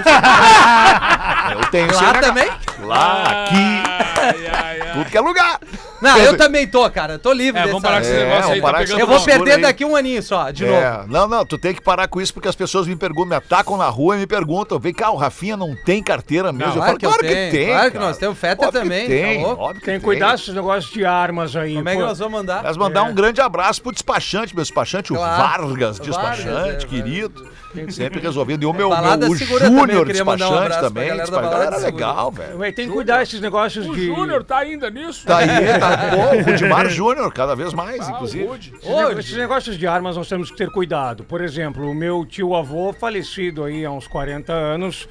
[1.51, 2.19] eu tenho Lá CNH.
[2.21, 2.49] também?
[2.79, 4.93] Lá, aqui, Ai, ai, ai.
[4.93, 5.59] tudo que é lugar.
[6.01, 7.13] Não, eu também tô, cara.
[7.13, 7.73] Eu tô livre É, dessa...
[7.73, 8.59] vamos parar com esse É, negócio aí.
[8.61, 9.61] vamos Tá pegando Eu vou perder aí.
[9.61, 11.07] daqui um aninho só, de É, novo.
[11.11, 13.77] não, não, tu tem que parar com isso porque as pessoas me perguntam, me atacam
[13.77, 16.71] na rua e me perguntam, vem cá, o Rafinha não tem carteira mesmo?
[16.73, 17.67] eu claro falo, que eu claro que tenho, tem.
[17.67, 19.61] claro que nós temos, o Feta Óbvio que também, Tem, tá louco?
[19.63, 21.75] óbvio que Tem que cuidar desses negócios de armas aí.
[21.75, 22.63] Como é que nós vamos andar?
[22.63, 25.65] Mas mandar um grande abraço pro despachante, meu despachante, Claro.
[25.65, 27.49] o Vargas, despachante, é, querido.
[27.89, 28.63] Sempre resolvendo.
[28.63, 31.09] E o meu, meu o eu Júnior mandar despachante também.
[31.25, 31.77] Segura.
[31.77, 32.73] legal, velho.
[32.73, 34.07] Tem que cuidar desses negócios O de.
[34.07, 35.25] Júnior tá ainda nisso?
[35.25, 35.47] Tá aí,
[35.79, 38.45] tá O Rudimar Júnior, cada vez mais, Ah, inclusive.
[38.45, 38.73] Rude.
[39.19, 41.23] Esses negócios de armas nós temos que ter cuidado.
[41.23, 45.07] Por exemplo, o meu tio avô, falecido aí há uns 40 anos,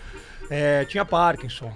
[0.51, 1.73] eh, tinha Parkinson.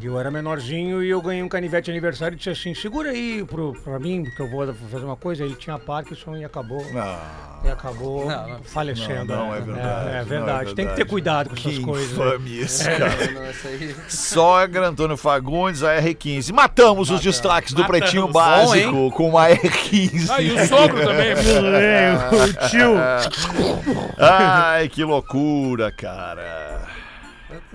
[0.00, 3.10] E eu era menorzinho e eu ganhei um canivete de aniversário e disse assim: segura
[3.10, 5.44] aí pro, pra mim, porque eu vou fazer uma coisa.
[5.44, 6.84] Ele tinha Parkinson e acabou.
[7.64, 8.62] E acabou Não, não.
[8.64, 9.24] falecendo.
[9.32, 10.74] Não, não é verdade, É, não é verdade.
[10.74, 11.10] Tem que ter verdade.
[11.10, 12.12] cuidado com essas Que coisas.
[12.12, 13.32] infame isso, cara.
[13.32, 16.52] Não, isso aí- Sogra, Antônio Fagundes, a R15.
[16.52, 18.00] Matamos os destaques do Matamos.
[18.00, 20.28] Pretinho Bom, Básico com a R15.
[20.30, 21.32] Ah, e o sogro também.
[21.80, 22.94] É, o tio.
[24.18, 26.82] Ai, que loucura, cara.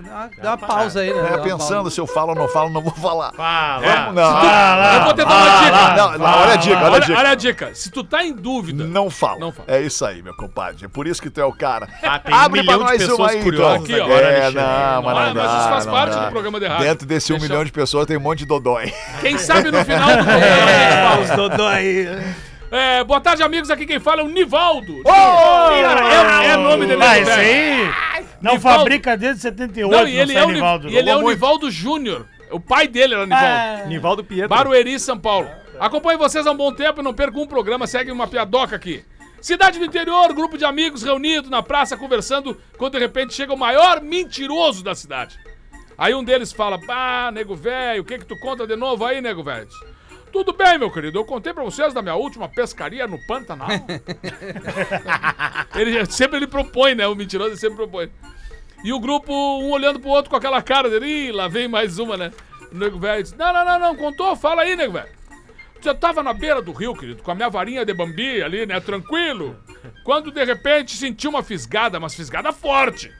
[0.02, 1.18] Dá uma, uma pausa aí, né?
[1.18, 1.90] É, uma pensando pausa.
[1.90, 3.32] se eu falo ou não falo, não vou falar.
[3.32, 3.80] Fala.
[3.80, 4.94] Vamos, não.
[4.94, 5.96] Eu vou tentar uma dica.
[5.96, 7.18] Não, não, olha a dica, olha a dica.
[7.18, 7.70] olha a dica.
[7.74, 9.38] Se tu tá em dúvida, Não fala.
[9.38, 9.68] Não fala.
[9.70, 10.84] É isso aí, meu compadre.
[10.84, 11.88] É por isso que tu é o cara.
[12.02, 14.08] Ah, tem um milhão de pessoas curiosas Aqui, ó.
[14.08, 14.54] É, Alexandre.
[14.54, 16.24] não, mas Ah, não mas dá, isso faz não parte dá.
[16.26, 16.84] do programa de rádio.
[16.86, 18.92] Dentro desse um Deixa- milhão de pessoas tem um monte de dodói.
[19.20, 21.20] quem sabe no final do programa a gente fala.
[21.20, 22.08] Os Dodói.
[22.72, 23.68] É, boa tarde, amigos.
[23.68, 25.02] Aqui quem fala é o Nivaldo.
[25.02, 27.02] Cara, é, é nome dele.
[27.02, 27.90] Ah, né, isso aí
[28.42, 28.78] não Nivaldo.
[28.80, 30.88] fabrica desde 78, Não, e ele é o, Ni- Nivaldo.
[30.88, 31.22] e ele é o.
[31.28, 32.26] Nivaldo Júnior.
[32.50, 33.46] O pai dele era Nivaldo.
[33.46, 34.48] Ah, Nivaldo Pietro.
[34.48, 35.48] Barueri, São Paulo.
[35.78, 39.04] Acompanho vocês há um bom tempo e não perco um programa, segue uma piadoca aqui.
[39.40, 43.58] Cidade do interior, grupo de amigos reunido na praça conversando, quando de repente chega o
[43.58, 45.38] maior mentiroso da cidade.
[45.96, 49.20] Aí um deles fala: Pá, nego velho, o que que tu conta de novo aí,
[49.22, 49.68] nego velho?
[50.32, 53.68] Tudo bem, meu querido, eu contei pra vocês da minha última pescaria no Pantanal.
[55.74, 57.06] ele sempre ele propõe, né?
[57.06, 58.10] O mentiroso sempre propõe.
[58.84, 61.98] E o grupo, um olhando pro outro com aquela cara dele, Ih, lá vem mais
[61.98, 62.30] uma, né?
[62.72, 65.20] O nego velho disse: Não, não, não, não, contou, fala aí, nego velho.
[65.80, 68.78] Você tava na beira do rio, querido, com a minha varinha de bambi ali, né?
[68.80, 69.58] Tranquilo.
[70.04, 73.10] Quando de repente senti uma fisgada, mas fisgada forte.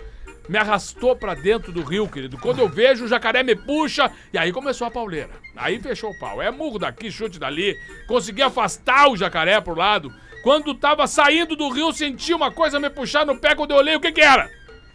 [0.51, 2.37] Me arrastou pra dentro do rio, querido.
[2.37, 5.31] Quando eu vejo, o jacaré me puxa e aí começou a pauleira.
[5.57, 6.43] Aí fechou o pau.
[6.43, 7.77] É murro daqui, chute dali.
[8.09, 10.13] Consegui afastar o jacaré pro lado.
[10.43, 13.55] Quando tava saindo do rio, senti uma coisa me puxar no pé.
[13.55, 14.51] Quando eu olhei, o que que era?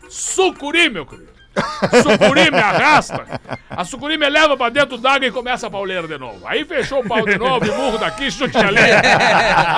[0.10, 1.34] Sucuri, meu querido.
[2.04, 3.26] Sucuri me arrasta.
[3.70, 6.46] A sucuri me leva pra dentro d'água e começa a pauleira de novo.
[6.46, 8.92] Aí fechou o pau de novo, e murro daqui, chute ali.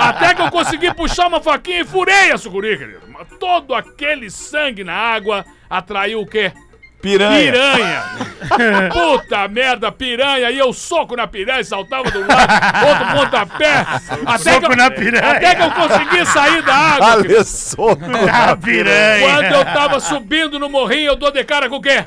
[0.00, 3.02] Até que eu consegui puxar uma faquinha e furei a sucuri, querido.
[3.38, 6.52] Todo aquele sangue na água atraiu o quê?
[7.00, 7.52] Piranha.
[7.52, 8.02] Piranha!
[8.92, 10.50] Puta merda, piranha!
[10.50, 13.86] E eu soco na piranha, saltava do lado, outro pontapé.
[14.26, 15.30] Até Soco que eu, na piranha.
[15.30, 17.12] Até que eu consegui sair da água.
[17.12, 18.00] Ale soco
[18.32, 19.26] Ah, piranha.
[19.28, 22.04] Quando eu tava subindo no morrinho, eu dou de cara com o quê?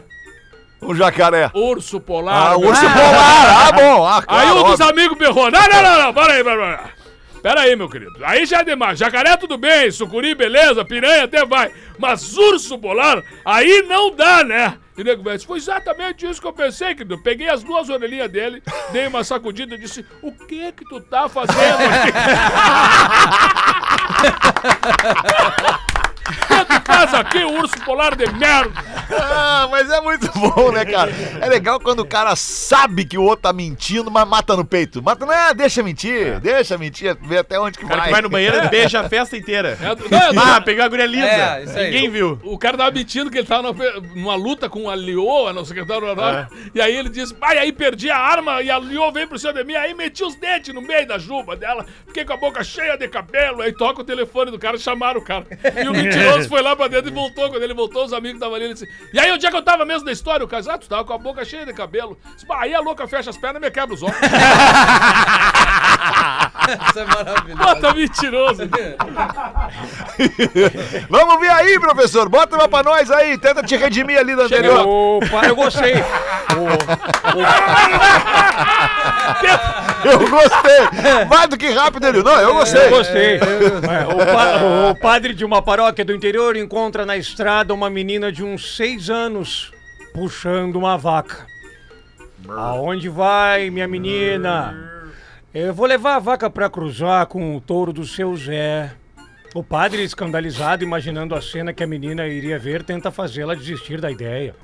[0.82, 1.50] O jacaré.
[1.54, 2.52] Urso polar.
[2.54, 2.92] Ah, urso filho.
[2.92, 3.68] polar.
[3.68, 4.06] Ah, bom.
[4.06, 4.90] Ah, Aí claro, um dos óbvio.
[4.90, 5.50] amigos berrou.
[5.52, 6.78] Não, não, não, não, para aí, para aí.
[7.42, 8.14] Pera aí, meu querido.
[8.24, 9.00] Aí já é demais.
[9.00, 9.90] Jacaré, tudo bem.
[9.92, 10.86] Sucuri, beleza.
[10.86, 11.72] Piranha, até vai.
[11.98, 14.78] Mas urso polar, aí não dá, né?
[14.98, 17.18] E nego velho foi exatamente isso que eu pensei, querido.
[17.24, 21.28] Peguei as duas orelhinhas dele, dei uma sacudida e disse, o que que tu tá
[21.28, 22.12] fazendo aqui?
[26.30, 28.72] O que tu faz aqui, urso polar de merda?
[29.12, 31.12] Ah, mas é muito bom, né, cara?
[31.42, 35.02] É legal quando o cara sabe que o outro tá mentindo, mas mata no peito.
[35.02, 38.08] Mata, não, deixa mentir, deixa mentir, vê até onde que O cara vai.
[38.08, 39.78] que vai no banheiro e beija a festa inteira.
[39.82, 41.26] É, do- não, é do- Ah, pegou a guria lisa.
[41.26, 41.92] É, isso aí.
[41.92, 42.40] Ninguém viu.
[42.44, 46.04] O cara tava mentindo que ele tava numa, numa luta com a Lioa, no secretário
[46.04, 46.48] Honorário.
[46.74, 49.54] E aí ele disse, pai, aí perdi a arma e a Lioa veio pro cima
[49.54, 49.76] de mim.
[49.76, 51.86] Aí meti os dentes no meio da juba dela.
[52.08, 53.62] Fiquei com a boca cheia de cabelo.
[53.62, 55.46] Aí toca o telefone do cara, chamaram o cara.
[55.84, 57.50] E o mentiroso foi lá pra dentro e voltou.
[57.50, 58.66] Quando ele voltou, os amigos estavam ali.
[58.66, 60.46] Ele disse, e aí, onde é que eu tava mesmo da história?
[60.46, 62.18] O cara disse, ah, tu tava com a boca cheia de cabelo.
[62.34, 64.20] Disse, "Bah, aí a louca fecha as pernas e me quebra os óculos.
[66.90, 67.58] Isso é maravilhoso.
[67.58, 68.62] Bota mentiroso.
[71.10, 72.30] Vamos ver aí, professor.
[72.30, 73.38] Bota uma pra nós aí.
[73.38, 74.86] Tenta te redimir ali da anterior.
[74.88, 75.94] Opa, eu gostei.
[80.04, 81.26] Eu gostei.
[81.30, 82.24] Mais do que rápido ele.
[82.24, 82.86] Não, eu gostei.
[82.86, 83.36] Eu gostei.
[83.38, 88.32] É, o, pa- o padre de uma paróquia do interior encontra na estrada uma menina
[88.32, 89.72] de uns seis anos
[90.14, 91.46] puxando uma vaca.
[92.50, 94.91] Aonde vai, minha menina?
[95.54, 98.90] Eu vou levar a vaca pra cruzar com o touro do seu Zé.
[99.54, 104.10] O padre, escandalizado, imaginando a cena que a menina iria ver, tenta fazê-la desistir da
[104.10, 104.56] ideia.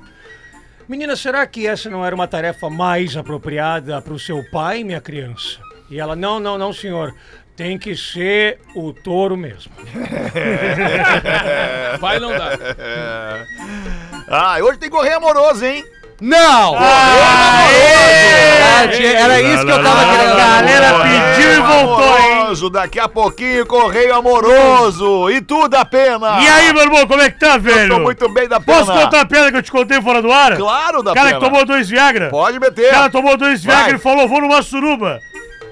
[0.88, 4.98] Menina, será que essa não era uma tarefa mais apropriada para o seu pai, minha
[4.98, 5.60] criança?
[5.90, 7.14] E ela, não, não, não, senhor.
[7.54, 9.70] Tem que ser o touro mesmo.
[12.00, 12.52] Vai não dá.
[14.30, 15.82] Ah, hoje tem correio amoroso, hein?
[16.20, 16.74] Não!
[16.76, 17.68] Ah,
[18.92, 20.36] tinha- era isso que eu tava A querendo.
[20.36, 22.32] galera pediu e voltou, hein?
[22.38, 25.30] Amoroso, daqui a pouquinho, correio amoroso.
[25.30, 26.40] E tu da pena.
[26.40, 27.94] E aí, meu irmão, como é que tá, velho?
[27.94, 28.78] Tô muito bem da pena.
[28.78, 30.56] Posso contar a piada que eu te contei fora do ar?
[30.56, 31.40] Claro, da O cara pena.
[31.40, 32.30] que tomou dois Viagra.
[32.30, 32.88] Pode meter.
[32.88, 33.76] O cara tomou dois Vai.
[33.76, 35.20] Viagra e falou, vou numa suruba.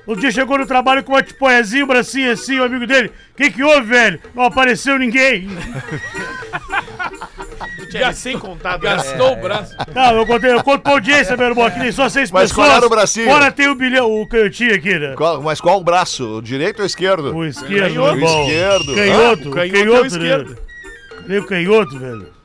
[0.07, 3.11] Um dia chegou no trabalho com uma tipoezinha, um bracinho assim, o amigo dele.
[3.33, 4.21] O que que houve, velho?
[4.35, 5.49] Não apareceu ninguém.
[7.87, 8.83] Tu tinha sem contado.
[8.83, 8.91] né?
[8.97, 9.75] Gastou o braço.
[9.95, 12.67] Não, eu contei, eu conto pra audiência, meu irmão, aqui tem só seis Mas pessoas.
[12.67, 13.31] qual era o bracinho?
[13.31, 15.15] Fora tem o bilhão, o canhotinho aqui, né?
[15.17, 16.39] Qual- mas qual o braço?
[16.39, 17.35] O direito ou o esquerdo?
[17.37, 18.17] O esquerdo, Canhoto.
[18.17, 18.39] irmão.
[18.41, 18.95] O esquerdo.
[18.95, 20.07] Canhoto, canhoto canhoto, é o né?
[20.07, 20.59] esquerdo.
[21.23, 22.36] Cadê o canhoto, velho?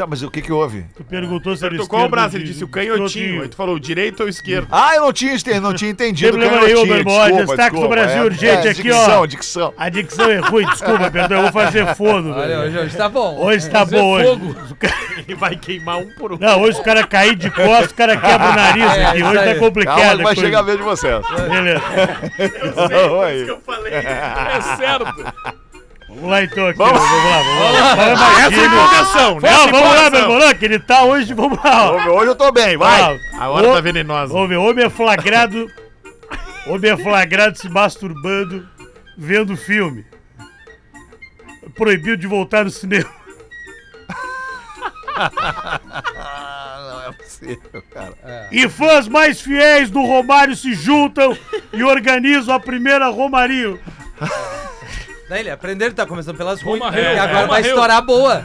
[0.00, 0.86] Tá, mas o que que houve?
[0.96, 2.34] Tu perguntou se era qual o braço?
[2.36, 3.42] Ele di- disse o canhotinho.
[3.42, 4.68] Aí tu falou o direito ou o esquerdo.
[4.72, 6.30] Ah, eu não tinha, não tinha entendido.
[6.38, 7.16] Problema canhotinho, nenhum, meu irmão.
[7.18, 7.88] desculpa, Destaque do desculpa.
[7.96, 9.26] Brasil É, urgente é, aqui, dicção, ó.
[9.26, 12.60] Dicção, A dicção é ruim, desculpa, perdão, eu vou fazer fono, Olha, velho.
[12.62, 13.36] hoje, hoje tá bom.
[13.44, 14.24] Hoje tá Fazer bom hoje.
[14.26, 14.56] fogo.
[15.28, 16.38] Ele vai queimar um por um.
[16.38, 19.18] Não, hoje os caras caem de costas, o cara quebra o nariz É, aqui.
[19.18, 19.58] isso Hoje tá aí.
[19.58, 19.96] complicado.
[19.98, 20.40] Calma, que vai coisa.
[20.40, 21.20] chegar a vez de vocês.
[21.50, 21.82] Beleza.
[23.18, 23.50] Oi.
[23.50, 23.92] Eu falei.
[23.92, 25.59] É certo.
[26.14, 26.78] Vamos lá então, aqui.
[26.78, 27.96] Vamos, vamos lá, vamos lá.
[27.96, 29.50] Fala mais Essa é empolgação, né?
[29.50, 30.28] Não, vamos lá, meu.
[30.38, 31.92] Não, que ele tá hoje, vamos lá.
[31.92, 33.00] Hoje hoje eu tô bem, vai.
[33.00, 34.46] Ah, A hora o- tá venenosa.
[34.46, 35.66] Meu, homem é flagrado.
[36.66, 38.68] Homem é flagrado se masturbando
[39.16, 40.04] vendo filme.
[41.74, 43.08] Proibido de voltar no cinema.
[45.16, 48.48] não é possível, cara.
[48.50, 51.36] E fãs mais fiéis do Romário se juntam
[51.72, 53.78] e organizam a primeira Romario.
[55.30, 56.82] Daí ele aprendeu, ele tá começando pelas ruins.
[56.92, 58.42] E agora é, vai estourar boa.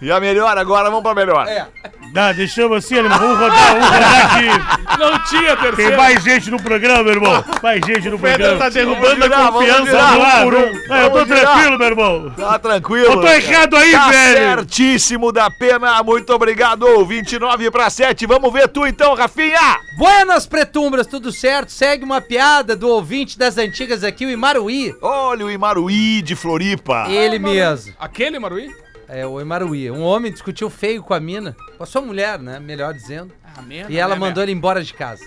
[0.00, 1.46] E a melhor agora, vamos pra melhor.
[1.48, 1.66] É.
[2.12, 4.98] Dá, deixamos assim, ele vamos rodar, vamos rodar aqui.
[4.98, 5.96] Não tinha Tem terceiro.
[5.96, 7.44] mais gente no programa, meu irmão.
[7.62, 8.58] Mais gente no O Pedro programa.
[8.58, 10.06] tá derrubando virar, a confiança virar.
[10.10, 10.60] Vamos lá, um por um.
[10.60, 11.40] vamos- Não, eu tô virar.
[11.40, 12.30] tranquilo, meu irmão.
[12.36, 13.06] Tá tranquilo.
[13.06, 14.36] Eu tô errado aí, Tá velho.
[14.56, 16.02] certíssimo da pena.
[16.02, 17.04] Muito obrigado.
[17.04, 18.26] 29 para 7.
[18.26, 19.78] Vamos ver tu então, Rafinha.
[19.98, 21.72] Buenas pretumbras, tudo certo?
[21.72, 24.94] Segue uma piada do ouvinte das antigas aqui, o Imaruí.
[25.02, 27.06] Olha o Imaruí de Floripa.
[27.08, 27.94] Ele mesmo.
[27.98, 28.70] Aquele, Maruí?
[29.08, 29.90] É, o Imaruí.
[29.90, 32.58] Um homem discutiu feio com a mina, com a sua mulher, né?
[32.58, 33.32] Melhor dizendo.
[33.44, 33.92] Ah, merda.
[33.92, 35.24] E ela né, mandou ele embora de casa.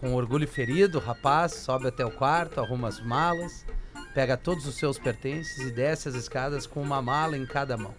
[0.00, 3.64] Com orgulho ferido, o rapaz sobe até o quarto, arruma as malas,
[4.12, 7.94] pega todos os seus pertences e desce as escadas com uma mala em cada mão.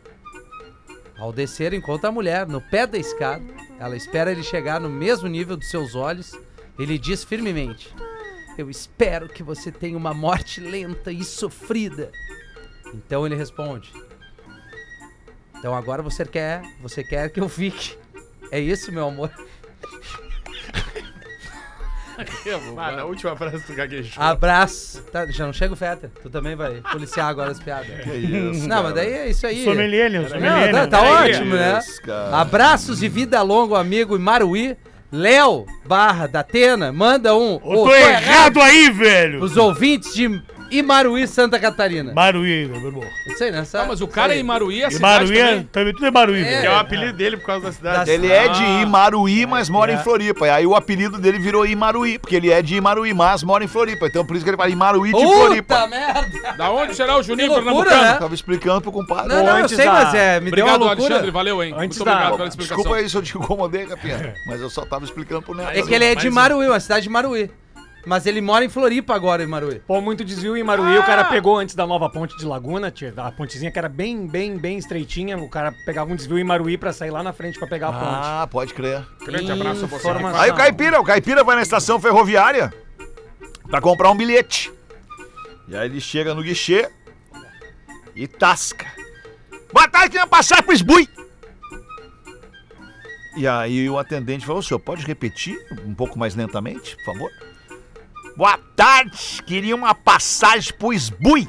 [1.17, 3.43] Ao descer, encontra a mulher no pé da escada.
[3.79, 6.33] Ela espera ele chegar no mesmo nível dos seus olhos.
[6.77, 7.95] Ele diz firmemente:
[8.57, 12.11] Eu espero que você tenha uma morte lenta e sofrida.
[12.93, 13.93] Então ele responde:
[15.63, 17.95] Então agora você quer, você quer que eu fique.
[18.51, 19.31] É isso, meu amor.
[22.77, 24.21] Ah, na última frase tu gaguejou.
[24.21, 25.01] Abraço.
[25.11, 26.11] Tá, já não chega o Fetter.
[26.21, 27.89] Tu também vai policiar agora as piadas.
[28.05, 29.63] isso, não, mas daí é isso aí.
[29.63, 30.19] Sommelier, né?
[30.19, 30.87] Não, Sommelier, tá, né?
[30.87, 31.79] tá ótimo, né?
[31.79, 32.37] isso, cara.
[32.37, 34.77] Abraços e vida longa, amigo Imaruí.
[35.11, 37.53] Léo Barra da Atena manda um.
[37.53, 39.43] Eu tô errado aí, velho!
[39.43, 40.41] Os ouvintes de
[40.79, 42.13] Imaruí, Santa Catarina.
[42.13, 43.03] Baruí, meu irmão.
[43.27, 43.63] Isso aí, né?
[43.73, 45.63] Ah, mas o cara é em Maruí, a E cidade é- também.
[45.71, 46.11] também tudo é É.
[46.11, 46.19] Que
[46.53, 46.71] é velho.
[46.71, 48.05] o apelido dele por causa da cidade.
[48.05, 48.81] Da- Ele é de Ah.
[48.81, 49.95] Imaruí, mas mora É.
[49.95, 50.45] em Floripa.
[50.47, 53.67] E aí o apelido dele virou Imaruí, porque ele é de Imaruí, mas mora em
[53.67, 54.07] Floripa.
[54.07, 55.87] Então por isso que ele fala Imaruí de Puta Floripa.
[55.87, 56.53] merda!
[56.57, 58.13] Da onde será o Juninho Que loucura, Pernambucano?
[58.13, 58.19] né?
[58.19, 59.27] Tava explicando pro compadre.
[59.29, 61.05] Não, não, eu antes sei, da- mas é, me deu uma Obrigado, loucura.
[61.15, 61.31] Alexandre.
[61.31, 61.73] Valeu, hein?
[61.77, 62.77] Antes Muito da- obrigado pela explicação.
[62.77, 64.33] Desculpa aí se eu te incomodei, Capinha.
[64.47, 65.69] Mas eu só tava explicando pro Neto.
[65.77, 66.55] É que ele é de Mais um.
[66.55, 67.49] Maruí, uma cidade de Maruí.
[68.05, 69.79] Mas ele mora em Floripa agora, em Maruí.
[69.87, 73.13] Pô, muito desvio em Maruí, o cara pegou antes da nova ponte de Laguna, tia,
[73.15, 76.77] a pontezinha que era bem, bem, bem estreitinha, o cara pegava um desvio em Maruí
[76.77, 78.03] pra sair lá na frente pra pegar a ponte.
[78.05, 79.05] Ah, pode crer.
[79.25, 80.07] Grande abraço a você.
[80.09, 80.41] Informação.
[80.41, 82.73] Aí o Caipira, o Caipira vai na estação ferroviária
[83.69, 84.71] pra comprar um bilhete.
[85.67, 86.89] E aí ele chega no guichê
[88.13, 88.85] e tasca.
[89.71, 91.07] Boa tarde, queria passar pro esbui.
[93.35, 97.31] E aí o atendente falou, o senhor pode repetir um pouco mais lentamente, por favor?
[98.35, 101.47] Boa tarde, queria uma passagem pro esbui.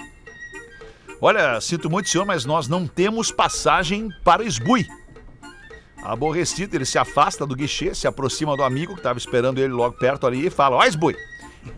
[1.20, 4.86] Olha, sinto muito, senhor, mas nós não temos passagem para esbui.
[6.02, 9.96] Aborrecido, ele se afasta do guichê, se aproxima do amigo que estava esperando ele logo
[9.96, 11.16] perto ali e fala: Ó, esbui,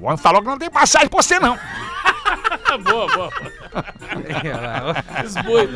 [0.00, 1.56] o homem falou que não tem passagem pra você, não.
[2.78, 3.30] Boa, boa.
[5.24, 5.68] Esboi.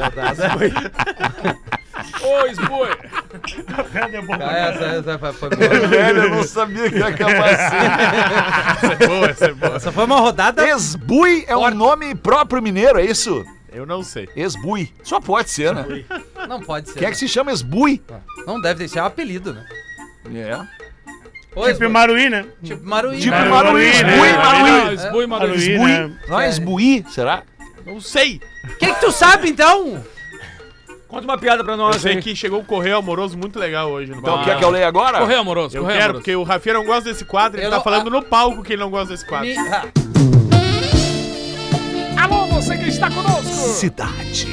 [2.23, 2.89] Ô, esboi.
[2.91, 4.45] É.
[4.45, 5.69] Ah, essa, essa foi- foi boa.
[5.89, 8.87] Velho, eu não sabia que ia acabar assim.
[8.87, 9.77] Essa é boa, essa é boa.
[9.77, 10.69] Essa foi uma rodada.
[10.69, 13.45] Esbui é um nome próprio mineiro, é isso?
[13.73, 14.29] Eu não sei.
[14.35, 14.93] Esbui.
[15.05, 16.05] Só pode ser, né?
[16.49, 16.99] Não pode ser.
[16.99, 18.03] Quem é que se chama Esbui?
[18.47, 19.65] Não deve ser, é um apelido, né?
[20.35, 20.80] É.
[21.53, 22.47] Pois, Tipo Maruí, né?
[22.63, 23.19] tipo Maruí.
[23.19, 23.45] Tipo né?
[23.49, 23.91] Maruí, né?
[23.91, 24.71] Esbui, Ah, Maruí.
[24.71, 25.27] Maruí.
[25.27, 25.91] Maruí, Esbui.
[25.93, 26.13] né?
[26.29, 27.43] Não é Esbui, será?
[27.85, 28.41] Não sei.
[28.65, 30.03] O que, que tu sabe, então?
[31.09, 32.23] Conta uma piada pra Eu nós sei aí.
[32.23, 34.45] que chegou um correio amoroso muito legal hoje no Então bar.
[34.45, 35.19] quer que eu leia agora?
[35.19, 36.23] Correio amoroso, Eu correio quero, amoroso.
[36.23, 38.75] porque o Rafinha não gosta desse quadro, ele Eu tá não- falando no palco que
[38.75, 39.49] ele não gosta desse quadro.
[39.49, 39.87] Me- ah,
[42.23, 43.43] Alô, você que está conosco.
[43.45, 44.47] Cidade.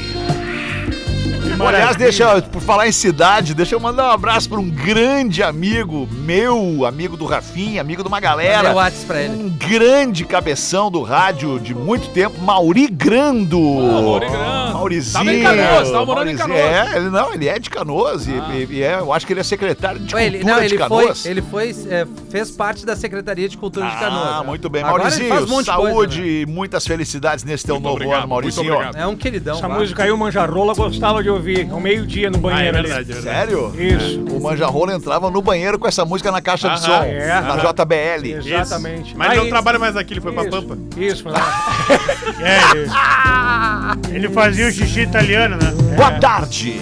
[1.58, 1.78] Maravilha.
[1.78, 5.42] Aliás, deixa, eu- por falar em cidade, deixa eu mandar um abraço para um grande
[5.44, 8.74] amigo, meu amigo do Rafinha, amigo de uma galera.
[9.06, 9.34] Pra ele.
[9.34, 13.60] Um grande cabeção do rádio de muito tempo, Mauri Grando.
[13.60, 14.74] Mauri Grando.
[14.78, 15.14] Maurizinho.
[15.14, 16.64] Tava em Canoas, tava morando em Maurizinho.
[16.70, 16.94] Canoas.
[16.94, 18.28] É, ele não, ele é de Canoas.
[18.28, 20.60] e- E, e é, eu acho que ele é secretário de Ué, ele, cultura não,
[20.62, 21.26] de ele foi, Canoas.
[21.26, 24.28] ele foi, é, fez parte da Secretaria de Cultura de Canoas.
[24.36, 24.46] Ah, né?
[24.48, 24.84] muito bem.
[24.84, 26.28] Agora Maurizinho, faz um de saúde né?
[26.28, 28.76] e muitas felicidades nesse teu novo obrigado, ano, Maurizinho.
[28.76, 28.98] muito.
[28.98, 29.58] É um queridão.
[29.58, 29.76] Essa lá.
[29.80, 32.88] música aí o Manjarola gostava de ouvir, ao meio-dia no Ah, é banheiro ali.
[32.88, 33.38] verdade, é verdade.
[33.38, 33.74] Sério?
[33.78, 34.20] Isso.
[34.36, 37.42] O Manjarrola entrava no banheiro com essa música na caixa de som, é.
[37.42, 38.26] na JBL.
[38.40, 38.48] Isso.
[38.54, 39.16] Exatamente.
[39.18, 40.52] Mas ele Aí- não trabalha mais aqui, ele foi pra Isso.
[40.52, 40.78] Pampa.
[40.98, 41.40] Isso, foi lá.
[42.40, 45.72] É, ele, ele fazia o xixi italiano, né?
[45.96, 46.80] Boa tarde.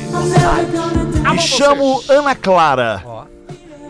[1.32, 3.02] Me chamo Ana Clara.
[3.06, 3.24] Ó.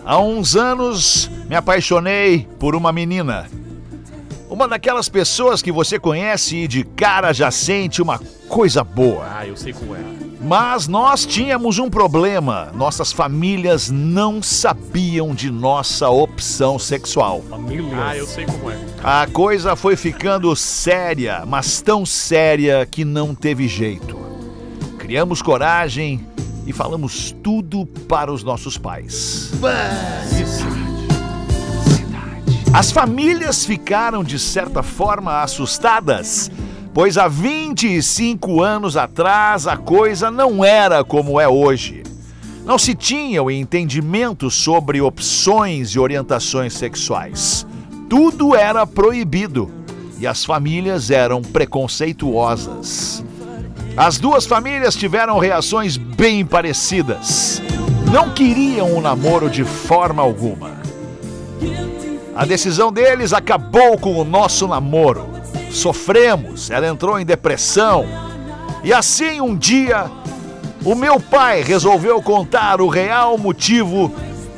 [0.05, 3.47] Há uns anos me apaixonei por uma menina.
[4.49, 9.25] Uma daquelas pessoas que você conhece e de cara já sente uma coisa boa.
[9.39, 9.99] Ah, eu sei como é.
[10.45, 12.71] Mas nós tínhamos um problema.
[12.75, 17.43] Nossas famílias não sabiam de nossa opção sexual.
[17.95, 18.77] Ah, eu sei como é.
[19.03, 24.19] A coisa foi ficando séria, mas tão séria que não teve jeito.
[24.99, 26.23] Criamos coragem
[26.67, 29.51] e falamos tudo para os nossos pais.
[32.71, 36.51] As famílias ficaram, de certa forma, assustadas,
[36.95, 42.03] pois há 25 anos atrás a coisa não era como é hoje.
[42.63, 47.67] Não se tinha o entendimento sobre opções e orientações sexuais.
[48.09, 49.69] Tudo era proibido
[50.17, 53.21] e as famílias eram preconceituosas.
[53.97, 57.61] As duas famílias tiveram reações bem parecidas.
[58.09, 60.71] Não queriam o namoro de forma alguma.
[62.33, 65.34] A decisão deles acabou com o nosso namoro.
[65.75, 68.05] Sofremos, ela entrou em depressão.
[68.81, 70.05] E assim um dia,
[70.85, 74.13] o meu pai resolveu contar o real motivo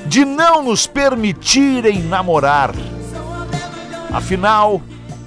[0.05, 2.71] de não nos permitirem namorar.
[4.13, 4.79] Afinal,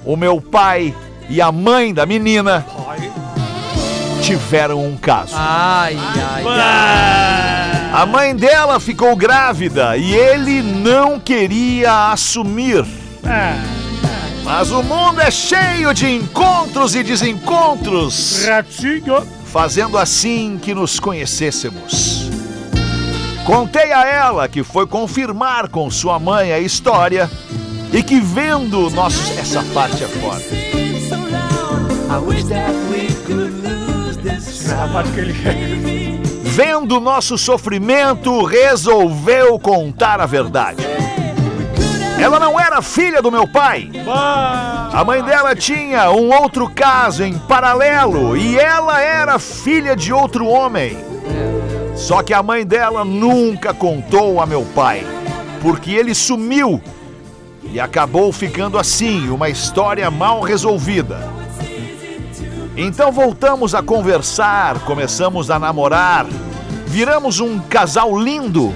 [0.05, 0.95] o meu pai
[1.29, 2.65] e a mãe da menina
[4.21, 5.33] tiveram um caso.
[5.35, 7.91] Ai, ai, ai.
[7.93, 12.85] A mãe dela ficou grávida e ele não queria assumir.
[14.43, 19.25] Mas o mundo é cheio de encontros e desencontros, Ratinho.
[19.45, 22.29] fazendo assim que nos conhecêssemos.
[23.45, 27.29] Contei a ela que foi confirmar com sua mãe a história
[27.91, 29.37] e que vendo nossos.
[29.37, 30.43] Essa parte é foda.
[34.81, 35.33] A parte que ele
[36.43, 40.90] Vendo nosso sofrimento, resolveu contar a verdade.
[42.21, 43.89] Ela não era filha do meu pai.
[44.93, 50.45] A mãe dela tinha um outro caso em paralelo e ela era filha de outro
[50.45, 50.95] homem.
[51.95, 55.03] Só que a mãe dela nunca contou a meu pai,
[55.63, 56.79] porque ele sumiu
[57.63, 61.27] e acabou ficando assim, uma história mal resolvida.
[62.77, 66.27] Então voltamos a conversar, começamos a namorar,
[66.85, 68.71] viramos um casal lindo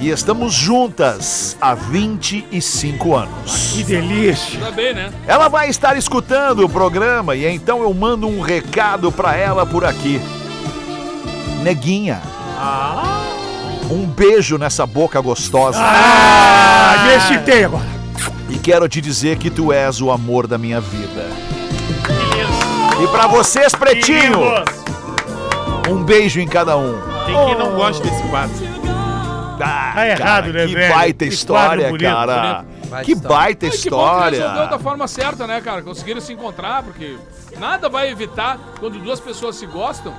[0.00, 3.72] e estamos juntas há 25 anos.
[3.72, 4.60] Que delícia.
[4.60, 5.12] Tá bem, né?
[5.26, 9.84] Ela vai estar escutando o programa e então eu mando um recado pra ela por
[9.84, 10.20] aqui.
[11.62, 12.22] Neguinha.
[13.90, 15.80] Um beijo nessa boca gostosa.
[15.80, 17.98] Ah, me excitei agora.
[18.48, 21.28] E quero te dizer que tu és o amor da minha vida.
[23.02, 24.40] E pra vocês, pretinho,
[25.88, 26.98] um beijo em cada um.
[27.26, 28.87] Tem quem não gosta desse quadro.
[29.64, 30.94] Ah, Tá errado, né, que velho?
[30.94, 32.64] baita Que história, bonito, cara.
[32.88, 33.36] Baita Que história.
[33.38, 34.78] baita Ai, que bom que resolveu da história.
[34.78, 35.82] forma certa, né, cara?
[35.82, 37.16] Conseguiram se encontrar, porque
[37.58, 40.14] nada vai evitar quando duas pessoas se gostam.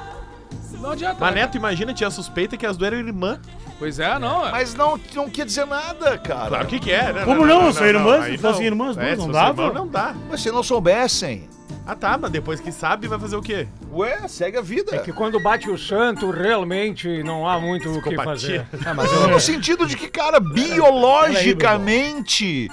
[0.80, 1.18] Não adianta.
[1.20, 1.42] Mas né?
[1.42, 3.40] Neto, imagina, tinha suspeita que as duas eram irmã.
[3.78, 4.46] Pois é, não.
[4.48, 4.52] é.
[4.52, 6.48] Mas não, não quer dizer nada, cara.
[6.50, 7.26] Claro que quer, né?
[7.26, 7.72] Como não?
[7.74, 8.24] São irmãs?
[8.24, 9.74] aí Se fossem irmãs, É, duas, se não dava?
[9.74, 10.14] não dá.
[10.30, 11.50] Mas se não soubessem,
[11.92, 13.68] Ah tá, mas depois que sabe, vai fazer o quê?
[13.92, 14.96] ué, segue a vida.
[14.96, 18.64] É que quando bate o santo, realmente não há muito o que fazer.
[18.86, 22.70] Ah, mas No sentido de que, cara, biologicamente,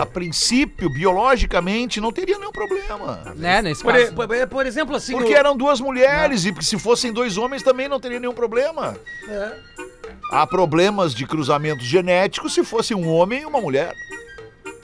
[0.00, 3.34] a princípio, biologicamente, não teria nenhum problema.
[3.34, 4.12] né, nesse Por, caso.
[4.14, 5.10] por- por exemplo, assim.
[5.12, 8.96] Porque o- eram duas mulheres e se fossem dois homens também não teria nenhum problema.
[10.30, 13.92] Há problemas de cruzamentos genéticos se fosse um homem e uma mulher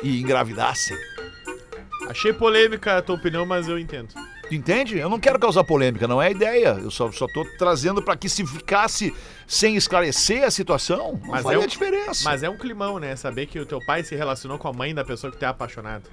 [0.03, 0.97] e engravidassem.
[2.09, 4.09] Achei polêmica a tua opinião, mas eu entendo.
[4.49, 4.99] Tu entende?
[4.99, 6.68] Eu não quero causar polêmica, não é a ideia.
[6.83, 9.14] Eu só, só tô trazendo para que se ficasse
[9.47, 12.25] sem esclarecer a situação, não Mas faria é um- diferença.
[12.25, 13.14] Mas é um climão, né?
[13.14, 15.49] Saber que o teu pai se relacionou com a mãe da pessoa que tu é
[15.49, 16.05] apaixonado.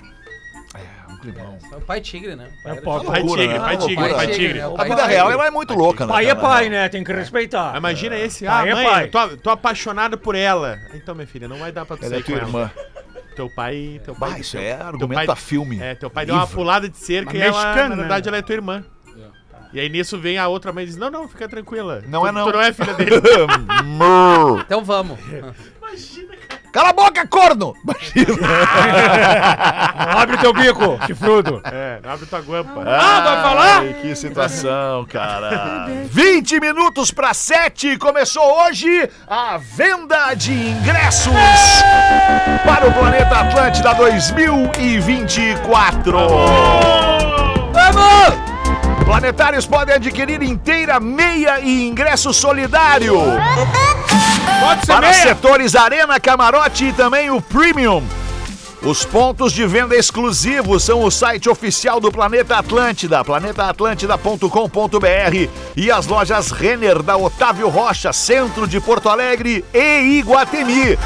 [0.73, 1.57] É um climão.
[1.71, 2.49] É o pai tigre, né?
[2.59, 2.99] O pai É pau.
[2.99, 3.11] tigre.
[3.13, 3.63] Pai loucura, tigre, né?
[3.65, 4.59] pai tigre, Pai pai tigre, tigre.
[4.59, 4.65] né?
[4.65, 5.13] A pai vida tigre.
[5.15, 6.11] real ela é muito louca, né?
[6.13, 6.89] Pai é pai, né?
[6.89, 7.77] Tem que respeitar.
[7.77, 9.07] Imagina esse, Pai ah, é mãe, pai.
[9.07, 10.77] Tô, tô apaixonado por ela.
[10.93, 12.71] Então, minha filha, não vai dar pra tu Ela é sair tua com irmã.
[12.75, 12.94] ela.
[13.35, 14.31] Teu pai, teu pai.
[14.31, 15.79] Bah, isso teu- é teu argumento pai- pra filme.
[15.79, 17.95] É, teu pai deu uma pulada de cerca Mas e ela, na né?
[17.97, 18.83] verdade, ela é tua irmã.
[19.73, 22.01] E aí nisso vem a outra mãe e diz: Não, não, fica tranquila.
[22.07, 22.45] Não Tu- é não.
[22.45, 23.11] Tu não é filha dele.
[24.65, 25.19] Então vamos.
[26.75, 27.73] Cala a boca, corno!
[30.11, 31.61] Não abre teu bico, chifrudo.
[31.63, 32.83] é, não abre tua guampa.
[32.85, 33.85] Ah, vai falar?
[34.01, 35.87] Que situação, cara.
[36.11, 37.97] 20 minutos para 7.
[37.97, 41.31] Começou hoje a venda de ingressos
[42.65, 46.17] para o Planeta Atlântida 2024.
[47.71, 48.44] Vamos!
[49.05, 53.15] Planetários podem adquirir inteira, meia e ingresso solidário.
[54.59, 55.23] Pode ser Para meia.
[55.23, 58.03] setores Arena, Camarote e também o Premium.
[58.85, 66.05] Os pontos de venda exclusivos são o site oficial do Planeta Atlântida, planetaatlântida.com.br e as
[66.05, 70.99] lojas Renner da Otávio Rocha, centro de Porto Alegre e Iguatemi.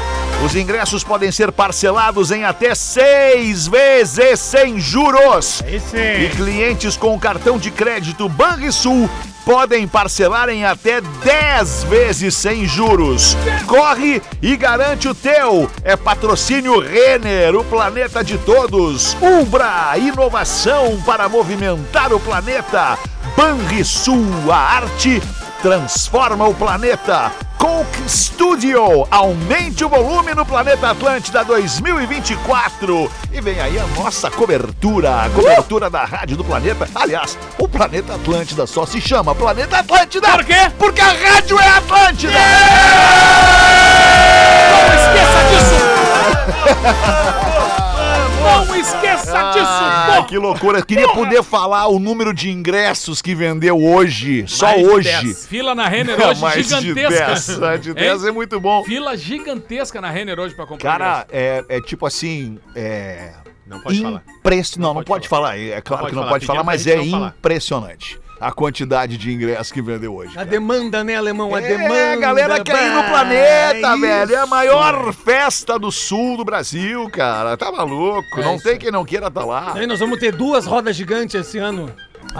[0.44, 5.62] Os ingressos podem ser parcelados em até seis vezes sem juros.
[5.66, 9.08] E clientes com cartão de crédito Banrisul
[9.44, 13.36] podem parcelar em até 10 vezes sem juros.
[13.66, 15.70] Corre e garante o teu.
[15.82, 19.16] É patrocínio Renner, o planeta de todos.
[19.20, 22.98] Ubra, inovação para movimentar o planeta.
[23.36, 25.22] Banrisul, a arte
[25.62, 27.32] transforma o planeta.
[27.58, 33.10] Coke Studio, aumente o volume no Planeta Atlântida 2024.
[33.30, 36.88] E vem aí a nossa cobertura, a cobertura da Rádio do Planeta.
[36.94, 40.28] Aliás, o Planeta Atlântida só se chama Planeta Atlântida.
[40.30, 40.72] Por quê?
[40.78, 42.32] Porque a rádio é Atlântida.
[44.70, 45.80] Não esqueça disso!
[48.42, 49.66] Não esqueça disso!
[49.66, 50.24] Ah, pô!
[50.24, 50.78] que loucura.
[50.78, 54.44] Eu queria poder falar o número de ingressos que vendeu hoje.
[54.48, 55.08] Só Mais de hoje.
[55.22, 55.46] 10.
[55.46, 57.26] Fila na Renner hoje Mais de gigantesca.
[57.26, 57.62] 10.
[57.62, 58.82] Ah, De 10 é muito bom.
[58.84, 60.98] Fila gigantesca na Renner hoje pra comprar.
[60.98, 62.58] Cara, é, é tipo assim.
[62.74, 63.32] É.
[63.66, 64.22] Não pode falar.
[64.38, 64.76] Impress...
[64.76, 65.58] Não, não, pode pode falar.
[65.58, 66.32] É claro pode que não falar.
[66.32, 67.34] pode falar, Pedimos mas é não falar.
[67.38, 68.19] impressionante.
[68.40, 70.38] A quantidade de ingressos que vendeu hoje.
[70.38, 71.54] A demanda, né, alemão?
[71.54, 72.12] A É, demanda.
[72.12, 74.00] a galera quer ir no planeta, isso.
[74.00, 74.34] velho.
[74.34, 77.56] É a maior festa do sul do Brasil, cara.
[77.56, 78.40] Tá maluco?
[78.40, 79.72] É não isso tem quem não queira estar lá.
[79.74, 81.92] Aí nós vamos ter duas rodas gigantes esse ano.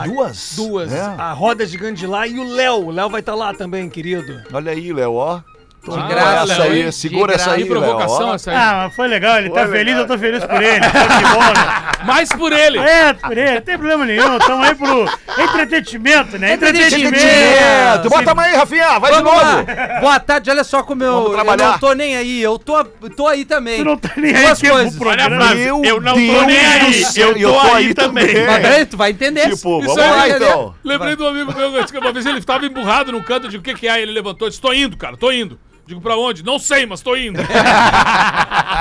[0.05, 0.55] Duas?
[0.57, 0.93] Duas.
[0.93, 1.01] É.
[1.01, 2.87] A roda gigante de lá e o Léo.
[2.87, 4.41] O Léo vai estar lá também, querido.
[4.53, 5.41] Olha aí, Léo, ó.
[5.83, 8.57] De Ah, graça, essa aí, segura De essa aí, provocação essa aí.
[8.57, 10.81] Ah, mas foi legal, ele tá feliz, eu tô feliz por ele.
[10.91, 12.05] Que bom, né?
[12.05, 12.79] Mais por ele.
[12.79, 14.39] É, por ele, não tem problema nenhum.
[14.39, 15.07] Tamo aí pro
[15.43, 16.53] entretenimento, né?
[16.55, 18.11] Entretenimento.
[18.11, 18.99] Bota a mãe aí, Rafinha.
[18.99, 19.57] Vai Vamos de novo.
[19.67, 20.01] lá.
[20.01, 21.73] Boa tarde, olha só como eu, eu trabalhar.
[21.73, 22.43] não tô nem aí.
[22.43, 23.79] Eu tô, tô aí também.
[23.79, 24.97] Tu não tá nem aí Duas que é coisas.
[24.97, 25.55] pro Olha a frase.
[25.57, 27.05] Meu eu não Deus tô nem aí.
[27.05, 28.27] do Eu eu tô aí aí também.
[28.27, 28.47] também.
[28.47, 29.43] Mas peraí, tu vai entender.
[29.51, 30.75] Tipo, Isso vamos aí, lá então.
[30.85, 33.61] Lembrei de um amigo meu, que uma vez ele estava emburrado num canto, eu digo,
[33.63, 34.01] o que que é?
[34.03, 35.59] Ele levantou e disse, tô indo, cara, tô indo.
[35.91, 36.45] Digo, pra onde?
[36.45, 37.41] Não sei, mas tô indo.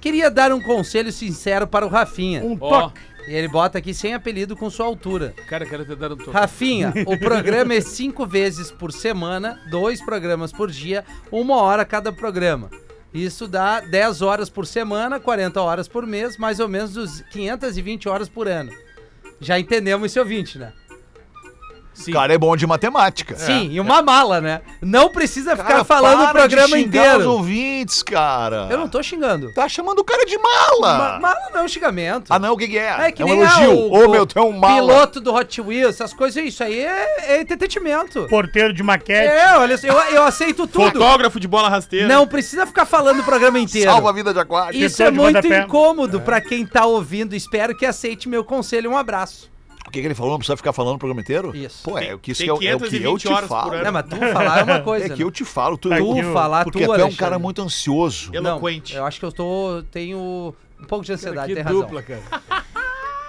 [0.00, 2.42] Queria dar um conselho sincero para o Rafinha.
[2.42, 3.00] Um Ó, toque.
[3.26, 5.34] E ele bota aqui sem apelido com sua altura.
[5.48, 6.30] cara, quero te dar um toque.
[6.30, 12.12] Rafinha, o programa é cinco vezes por semana, dois programas por dia, uma hora cada
[12.12, 12.70] programa.
[13.12, 18.08] Isso dá 10 horas por semana, 40 horas por mês, mais ou menos dos 520
[18.08, 18.70] horas por ano.
[19.40, 20.72] Já entendemos esse ouvinte, né?
[21.96, 22.10] Sim.
[22.10, 23.34] O cara é bom de matemática.
[23.36, 24.60] Sim, e uma mala, né?
[24.82, 27.30] Não precisa ficar Cara, falando o para programa de xingar os inteiro.
[27.32, 28.68] ouvintes, cara.
[28.70, 29.50] Eu não tô xingando.
[29.52, 30.98] Tá chamando o cara de mala.
[30.98, 32.26] Ma- mala não é um xingamento.
[32.30, 33.06] Ah, não, o que, que é?
[33.08, 33.70] É que um nem elogio.
[33.70, 34.74] o, Ô, o meu, tu é um mala.
[34.76, 38.26] piloto do Hot Wheels, essas coisas, isso aí é, é entretenimento.
[38.28, 39.28] Porteiro de maquete.
[39.28, 40.92] É, olha, eu, eu aceito tudo.
[40.92, 42.06] Fotógrafo de bola rasteira.
[42.06, 43.90] Não precisa ficar falando o programa inteiro.
[43.90, 44.78] Salva a vida de aquário.
[44.78, 47.34] Isso Diretor é muito incômodo pra quem tá ouvindo.
[47.34, 48.90] Espero que aceite meu conselho.
[48.90, 49.50] Um abraço.
[49.86, 50.32] O que, que ele falou?
[50.32, 51.54] Não precisa ficar falando o programa inteiro?
[51.56, 51.82] Isso.
[51.84, 53.82] Pô, é o que, isso Tem eu, é o que eu 520 te falo.
[53.82, 55.06] Não, mas tu falar é uma coisa.
[55.06, 55.22] É que né?
[55.24, 55.78] eu te falo.
[55.78, 58.30] Tu, Tu falar, porque tu, tu é um cara muito ansioso.
[58.32, 58.94] Eu- Não, eloquente.
[58.96, 59.82] eu acho que eu tô...
[59.90, 61.48] Tenho um pouco de ansiedade.
[61.48, 61.80] que Tem razão.
[61.82, 62.20] dupla, cara.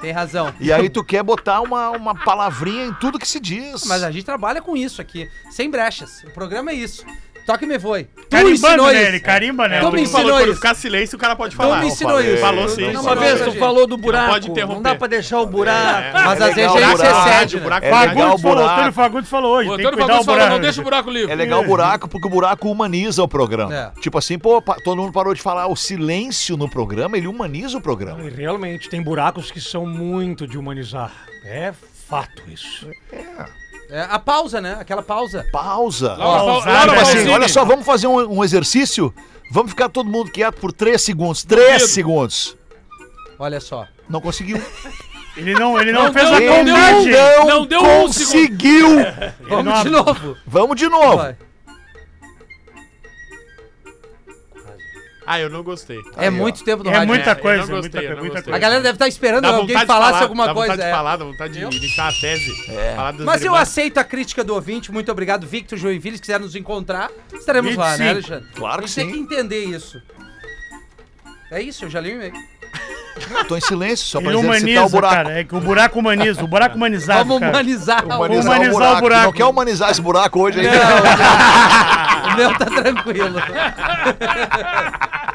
[0.01, 0.53] Tem razão.
[0.60, 3.84] E aí tu quer botar uma, uma palavrinha em tudo que se diz.
[3.88, 5.28] Mas a gente trabalha com isso aqui.
[5.49, 6.24] Sem brechas.
[6.24, 7.03] O programa é isso.
[7.48, 8.04] Toque me foi.
[8.04, 9.16] Tu Carimbando, ensinou né?
[9.16, 9.24] isso.
[9.24, 9.80] Carimba, né?
[9.80, 10.56] Tu Tu me falou, ensinou quando isso.
[10.58, 11.80] ficar silêncio, o cara pode Tu falar.
[11.80, 12.34] me ensinou falei.
[12.34, 12.41] isso.
[12.41, 12.95] Falou Tu sim.
[12.98, 14.32] Uma vez tu falou do buraco.
[14.34, 14.76] pode interromper.
[14.76, 16.10] Não dá pra deixar o buraco.
[16.14, 18.70] Mas às vezes excede, É o Fagundes falou, buraco.
[18.74, 19.70] Antônio Fagundes falou hoje.
[19.70, 21.32] O Antônio Fagundes falou, não deixa o buraco livre.
[21.32, 23.74] É legal o buraco porque o buraco humaniza o programa.
[23.74, 23.91] É.
[24.02, 27.82] Tipo assim, pô, todo mundo parou de falar o silêncio no programa, ele humaniza o
[27.82, 28.22] programa.
[28.24, 31.12] E realmente, tem buracos que são muito de humanizar.
[31.45, 31.72] É
[32.10, 32.89] fato isso.
[33.12, 33.45] É,
[34.10, 34.78] a pausa, né?
[34.80, 35.46] Aquela pausa.
[35.52, 36.16] Pausa.
[36.16, 37.30] Laura, Laura Tipo assim, Pausini.
[37.32, 39.14] olha só, vamos fazer um, um exercício?
[39.52, 41.44] Vamos ficar todo mundo quieto por 3 segundos.
[41.44, 41.88] 3 Duvido.
[41.88, 42.58] segundos.
[43.40, 43.88] Olha só.
[44.10, 44.62] Não conseguiu.
[45.38, 47.12] Ele não, ele não, Não fez deu- a não deu- contagem.
[47.12, 48.88] não, Não deu um conseguiu.
[49.48, 50.38] Vamos de novo.
[50.48, 51.18] Vamos de novo.
[51.18, 51.38] Vai.
[55.30, 55.99] Ah, eu não gostei.
[56.15, 57.07] É muito tempo do É rádio.
[57.09, 58.53] muita eu coisa, não muita gostei, eu coisa, não muita gostei.
[58.53, 60.71] A galera deve estar esperando Dá alguém vontade de falasse falar, alguma dá coisa.
[60.71, 60.95] vontade de é.
[60.97, 62.55] falar, dá vontade de iniciar a tese.
[62.95, 64.89] Falar das Mas eu aceito a crítica do ouvinte.
[64.89, 66.15] Muito obrigado, Victor Joinville.
[66.15, 68.34] Se quiser nos encontrar, estaremos lá, né, 25.
[68.34, 68.55] Alexandre?
[68.55, 69.19] Claro a que gente tem que sim.
[69.23, 70.01] entender isso.
[71.51, 72.34] É isso, eu já li o e-mail.
[73.47, 75.15] Tô em silêncio, só pra Ele exercitar o humaniza, buraco.
[75.15, 75.39] cara.
[75.39, 76.43] É que o buraco humaniza.
[76.43, 77.51] O buraco humanizado, Vamos cara.
[77.51, 78.03] humanizar.
[78.05, 79.01] o- Humanizar, Humanizar o o buraco.
[79.01, 79.25] buraco.
[79.25, 80.67] Não quer humanizar esse buraco hoje aí?
[80.67, 83.41] Não, o meu tá tranquilo.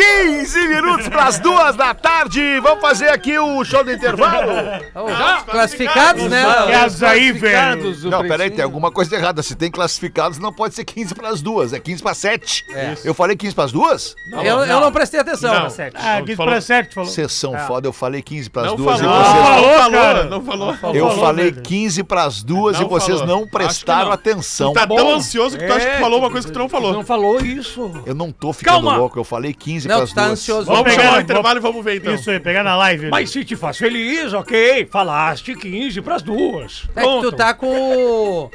[0.00, 2.60] 15 minutos pras duas da tarde.
[2.60, 4.52] Vamos fazer aqui o show do intervalo?
[4.94, 5.06] Ô,
[5.50, 6.42] classificados, né?
[6.44, 8.10] Classificados aí, velho.
[8.10, 9.42] Não, peraí, tem alguma coisa errada.
[9.42, 12.64] Se tem classificados, não pode ser 15 pras duas, é 15 pras 7.
[12.74, 12.94] É.
[13.04, 14.14] Eu falei 15 pras duas?
[14.30, 15.54] Eu, eu não prestei atenção.
[15.54, 15.66] Não.
[15.94, 17.10] Ah, Não, 15 falou- para 7, falou.
[17.10, 19.46] Vocês são foda, eu falei 15 pras Não duas falou, e não vocês.
[19.46, 20.24] falou, falou, cara.
[20.24, 20.68] não falou.
[20.94, 21.62] Eu falou, falei velho.
[21.62, 23.40] 15 pras duas Não e vocês falou.
[23.40, 24.12] não prestaram não.
[24.12, 24.72] atenção.
[24.74, 26.92] Tá tão ansioso que tu acha que falou uma coisa que tu não falou.
[26.92, 27.90] Não falou isso.
[28.04, 30.32] Eu não tô ficando louco, eu falei 15 Não, pras tu tá duas.
[30.32, 30.66] ansioso.
[30.66, 32.14] Vamos pegar- o intervalo e vamos ver então.
[32.14, 33.08] Isso aí, pegar na live.
[33.10, 34.86] Mas se te faz feliz, ok.
[34.90, 36.84] Falaste 15 pras duas.
[36.94, 38.50] É que tu tá com o,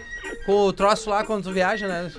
[0.45, 2.11] com o troço lá quando tu viaja, né?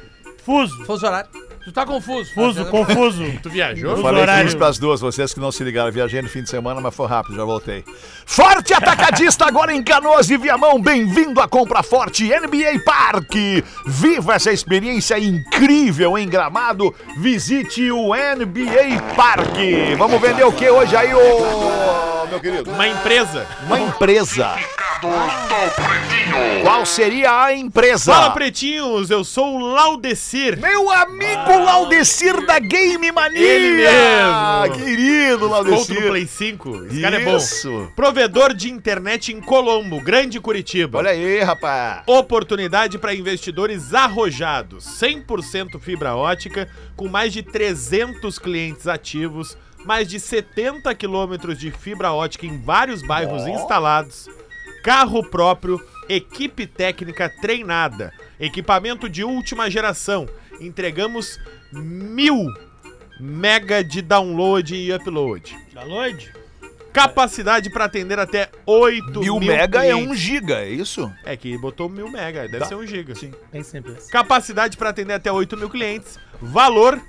[0.45, 0.85] Fuso.
[0.85, 1.29] Fuso horário.
[1.65, 2.33] Tu tá confuso.
[2.35, 3.25] Fuso, confuso.
[3.43, 3.91] Tu viajou?
[3.91, 4.45] Eu Fuso falei horário.
[4.45, 7.07] 15 pras duas, vocês que não se ligaram, viajei no fim de semana, mas foi
[7.07, 7.85] rápido, já voltei.
[8.27, 13.63] Forte Atacadista agora em Canoas e Viamão, bem-vindo à Compra Forte NBA Parque.
[13.87, 19.95] Viva essa experiência incrível em Gramado, visite o NBA Parque.
[19.97, 22.71] Vamos vender o que hoje aí, ô meu querido?
[22.71, 23.47] Uma empresa.
[23.67, 24.57] Uma empresa.
[26.63, 28.13] Qual seria a empresa?
[28.13, 30.59] Fala, pretinhos, eu sou o Laudecir.
[30.59, 33.39] Meu amigo Laudecir da Game Mania!
[33.39, 34.77] Ele mesmo.
[34.77, 36.09] Querido Laudecir.
[36.09, 36.87] Play 5.
[36.87, 37.37] Esse cara é bom.
[37.37, 37.93] Isso.
[37.95, 40.99] Provedor de internet em Colombo, Grande Curitiba.
[40.99, 42.03] Olha aí, rapaz.
[42.07, 44.87] Oportunidade para investidores arrojados.
[44.87, 46.67] 100% fibra ótica,
[46.97, 53.03] com mais de 300 clientes ativos, mais de 70 quilômetros de fibra ótica em vários
[53.07, 54.29] bairros instalados,
[54.83, 60.29] carro próprio, equipe técnica treinada, equipamento de última geração.
[60.61, 61.39] Entregamos
[61.73, 62.47] mil
[63.21, 65.57] mega de download e upload.
[65.73, 66.33] Download?
[66.93, 70.19] Capacidade para atender até 8 Mil mil mega é um clientes.
[70.21, 71.11] giga, é isso?
[71.25, 72.67] É que botou mil mega, deve Tá.
[72.67, 73.15] ser um giga.
[73.15, 73.33] Sim.
[73.51, 74.09] Bem simples.
[74.11, 76.19] Capacidade para atender até 8 mil clientes.
[76.41, 77.01] Valor: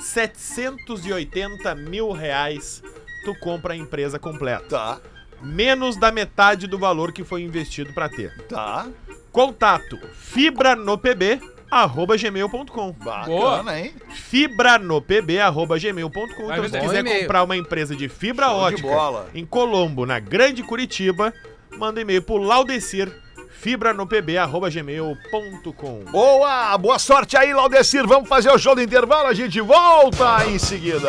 [0.00, 2.82] 780 mil reais.
[3.24, 4.68] Tu compra a empresa completa.
[4.68, 5.00] Tá,
[5.40, 8.36] Menos da metade do valor que foi investido para ter.
[8.48, 8.86] tá.
[9.30, 11.38] Contato: fibra no pb
[11.70, 12.92] arroba gmail.com.
[12.92, 13.94] Bacana, hein?
[14.10, 16.24] Fibra no pb arroba gmail.com.
[16.24, 17.20] Então, se quiser e-mail.
[17.20, 19.28] comprar uma empresa de fibra Show de ótica bola.
[19.34, 21.32] em Colombo, na Grande Curitiba,
[21.76, 23.12] manda e-mail pro Laudecir,
[23.58, 26.04] fibra no pb arroba gmail.com.
[26.10, 28.06] Boa, boa sorte aí, Laudecir.
[28.06, 31.08] Vamos fazer o show do intervalo, a gente volta em seguida.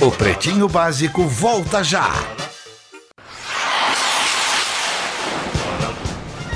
[0.00, 2.10] O Pretinho Básico volta já.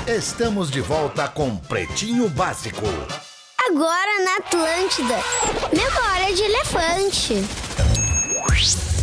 [0.07, 2.85] Estamos de volta com Pretinho Básico.
[3.67, 5.15] Agora na Atlântida.
[5.71, 7.88] Memória de elefante.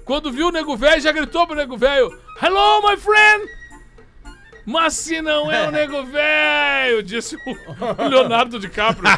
[0.04, 2.10] Quando viu o nego velho, já gritou pro nego velho:
[2.42, 3.55] Hello, my friend!
[4.66, 9.08] Mas se não é o nego velho, disse o Leonardo DiCaprio.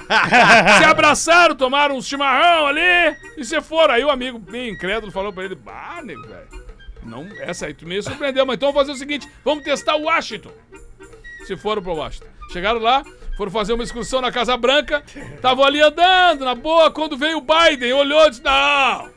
[0.78, 3.94] se abraçaram, tomaram um chimarrão ali e se foram.
[3.94, 6.68] Aí o amigo, bem incrédulo, falou pra ele: Bah, nego velho.
[7.02, 10.02] Não, essa aí tu me surpreendeu, mas então vamos fazer o seguinte: vamos testar o
[10.02, 10.52] Washington.
[11.46, 12.28] Se foram pro Washington.
[12.52, 13.02] Chegaram lá,
[13.38, 15.02] foram fazer uma excursão na Casa Branca,
[15.34, 19.08] estavam ali andando, na boa, quando veio o Biden, olhou e disse: Não!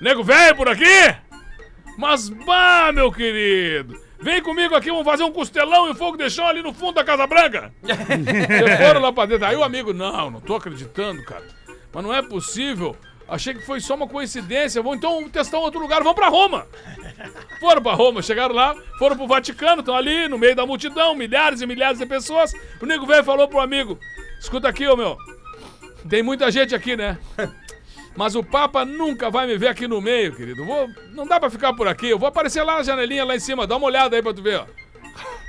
[0.00, 1.14] Nego velho por aqui?
[1.96, 4.01] Mas bah, meu querido!
[4.22, 7.04] Vem comigo aqui, vamos fazer um costelão e fogo de chão ali no fundo da
[7.04, 7.72] Casa Branca!
[7.82, 9.46] Vocês foram lá pra dentro.
[9.46, 11.44] Aí o amigo, não, não tô acreditando, cara.
[11.92, 12.96] Mas não é possível.
[13.28, 14.80] Achei que foi só uma coincidência.
[14.80, 16.02] Vamos então testar um outro lugar.
[16.02, 16.66] Vamos pra Roma.
[17.58, 21.60] Foram pra Roma, chegaram lá, foram pro Vaticano, estão ali no meio da multidão, milhares
[21.60, 22.52] e milhares de pessoas.
[22.80, 23.98] O nego velho falou pro amigo:
[24.40, 25.16] Escuta aqui, ô meu.
[26.08, 27.18] Tem muita gente aqui, né?
[28.14, 30.64] Mas o Papa nunca vai me ver aqui no meio, querido.
[30.64, 32.08] Vou, não dá pra ficar por aqui.
[32.08, 33.66] Eu vou aparecer lá na janelinha, lá em cima.
[33.66, 34.66] Dá uma olhada aí pra tu ver, ó.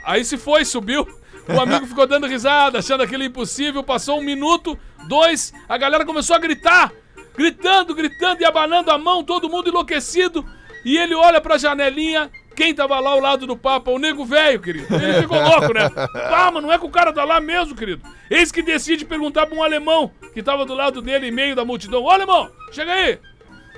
[0.06, 1.08] Aí se foi, subiu.
[1.48, 3.84] O amigo ficou dando risada, achando aquilo impossível.
[3.84, 5.54] Passou um minuto, dois.
[5.68, 6.92] A galera começou a gritar.
[7.36, 10.46] Gritando, gritando e abanando a mão, todo mundo enlouquecido.
[10.86, 13.92] E ele olha pra janelinha, Quem tava lá ao lado do Papa?
[13.92, 14.94] O nego velho, querido.
[14.96, 15.90] Ele ficou louco, né?
[16.16, 18.02] Ah, mas não é que o cara tá lá mesmo, querido.
[18.30, 21.66] Eis que decide perguntar pra um alemão que tava do lado dele, em meio da
[21.66, 22.04] multidão.
[22.04, 23.20] Ô, alemão, chega aí.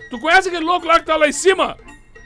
[0.10, 1.78] Tu conhece aquele louco lá que tá lá em cima?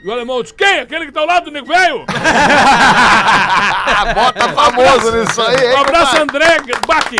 [0.02, 0.80] E o alemão disse, quem?
[0.80, 2.04] Aquele que tá ao lado do nego velho?
[4.14, 5.76] Bota famoso nisso aí, Um hein?
[5.78, 7.10] abraço, André Bach.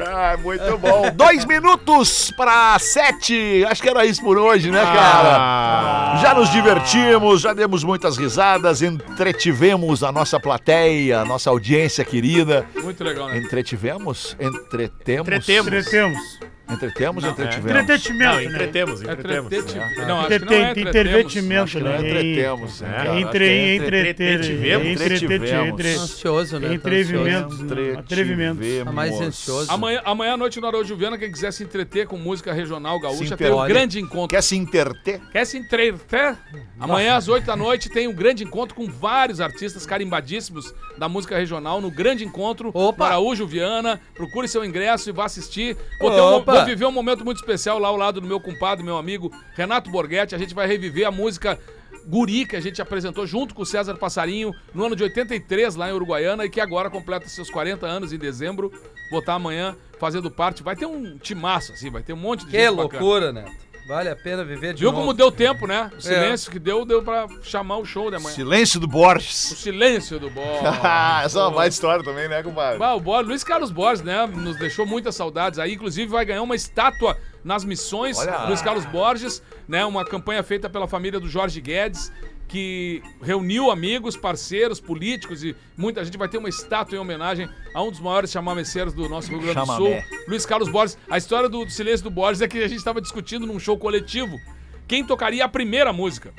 [0.00, 1.10] Ah, muito bom.
[1.14, 3.64] Dois minutos para sete.
[3.68, 6.16] Acho que era isso por hoje, né, cara?
[6.20, 12.66] Já nos divertimos, já demos muitas risadas, entretivemos a nossa plateia, a nossa audiência querida.
[12.82, 13.38] Muito legal, né?
[13.38, 14.36] Entretivemos?
[14.40, 15.26] Entretemos?
[15.28, 15.68] Entretemos.
[15.68, 16.53] Entretemos.
[16.68, 17.80] Entretemos, entretivemos.
[17.82, 18.44] entretenimento, Não, né?
[18.44, 19.52] entretemos, É entretemos.
[19.52, 20.06] entretenimento.
[20.06, 21.74] Não, acho que não é entretemos.
[21.74, 21.94] Não né?
[21.94, 22.80] é entretemos.
[22.80, 23.20] né, É, cara?
[23.20, 25.80] Entre, é entreter, entretivemos.
[25.84, 26.78] Ansioso, né?
[26.78, 27.98] Tá né?
[27.98, 28.66] atrevimentos.
[28.84, 29.70] Tá mais ansioso.
[29.70, 33.36] Amanhã, amanhã à noite no Araújo Viana, quem quiser se entreter com música regional gaúcha,
[33.36, 34.28] tem um grande encontro.
[34.28, 35.20] Quer se interter?
[35.30, 36.36] Quer se entreter?
[36.80, 41.36] Amanhã às 8 da noite tem um grande encontro com vários artistas carimbadíssimos da música
[41.36, 43.04] regional no grande encontro Opa!
[43.04, 44.00] no Araújo Viana.
[44.14, 45.76] Procure seu ingresso e vá assistir.
[46.00, 46.53] Vou, ter um- Opa!
[46.56, 49.90] Vou viver um momento muito especial lá ao lado do meu compadre, meu amigo Renato
[49.90, 50.34] Borghetti.
[50.34, 51.58] A gente vai reviver a música
[52.06, 55.88] Guri, que a gente apresentou junto com o César Passarinho no ano de 83 lá
[55.88, 58.70] em Uruguaiana e que agora completa seus 40 anos em dezembro.
[59.10, 60.62] Vou estar amanhã fazendo parte.
[60.62, 63.00] Vai ter um timaço, assim, vai ter um monte de Que gente bacana.
[63.00, 63.63] loucura, Neto.
[63.86, 65.02] Vale a pena viver de Viu novo.
[65.02, 65.90] como deu tempo, né?
[65.96, 68.34] O silêncio que deu, deu pra chamar o show de amanhã.
[68.34, 69.34] Silêncio do O Borges.
[69.34, 70.62] silêncio do Borges.
[71.22, 72.78] Essa é uma baita história também, né, compadre?
[72.78, 74.26] Bah, o Borges, Luiz Carlos Borges, né?
[74.26, 75.74] Nos deixou muitas saudades aí.
[75.74, 78.16] Inclusive, vai ganhar uma estátua nas missões.
[78.18, 78.44] Olha.
[78.46, 79.84] Luiz Carlos Borges, né?
[79.84, 82.10] Uma campanha feita pela família do Jorge Guedes,
[82.54, 87.82] que reuniu amigos, parceiros, políticos e muita gente vai ter uma estátua em homenagem a
[87.82, 90.06] um dos maiores chamameceiros do nosso Rio Grande do Sul, Chamamé.
[90.28, 90.96] Luiz Carlos Borges.
[91.10, 94.38] A história do silêncio do Borges é que a gente estava discutindo num show coletivo
[94.86, 96.32] quem tocaria a primeira música.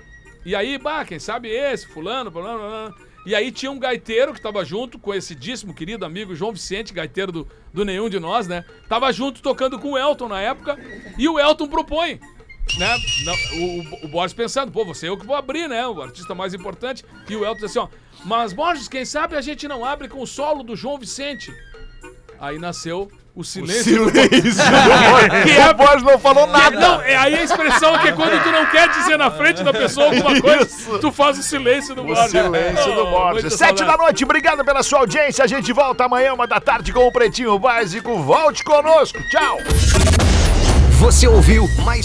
[0.46, 2.96] E aí, bah, quem sabe esse, fulano, fulano, fulano.
[3.26, 7.48] E aí tinha um gaiteiro que tava junto, conhecidíssimo, querido amigo João Vicente, gaiteiro do,
[7.74, 8.64] do Nenhum de Nós, né?
[8.88, 10.80] Tava junto tocando com o Elton na época.
[11.18, 12.22] E o Elton propõe,
[12.78, 12.98] né?
[13.24, 15.86] Não, o, o, o Borges pensando, pô, você é eu que vou abrir, né?
[15.88, 17.04] O artista mais importante.
[17.30, 17.88] E o Elton disse assim, ó,
[18.26, 21.54] mas Borges, quem sabe a gente não abre com o solo do João Vicente.
[22.40, 23.84] Aí nasceu o silêncio.
[23.84, 24.58] Silêncio do Borges.
[25.44, 26.78] Que é- O Borges não falou nada.
[26.80, 29.72] Não, é aí a expressão que é quando tu não quer dizer na frente da
[29.72, 32.32] pessoa alguma coisa, tu faz o silêncio do O Borges.
[32.32, 33.54] silêncio do Oh, Borges.
[33.54, 35.44] Sete da noite, obrigado pela sua audiência.
[35.46, 38.18] A gente volta amanhã, uma da tarde, com o Pretinho Básico.
[38.22, 39.18] Volte conosco.
[39.30, 39.60] Tchau.
[41.00, 42.04] Você ouviu mais um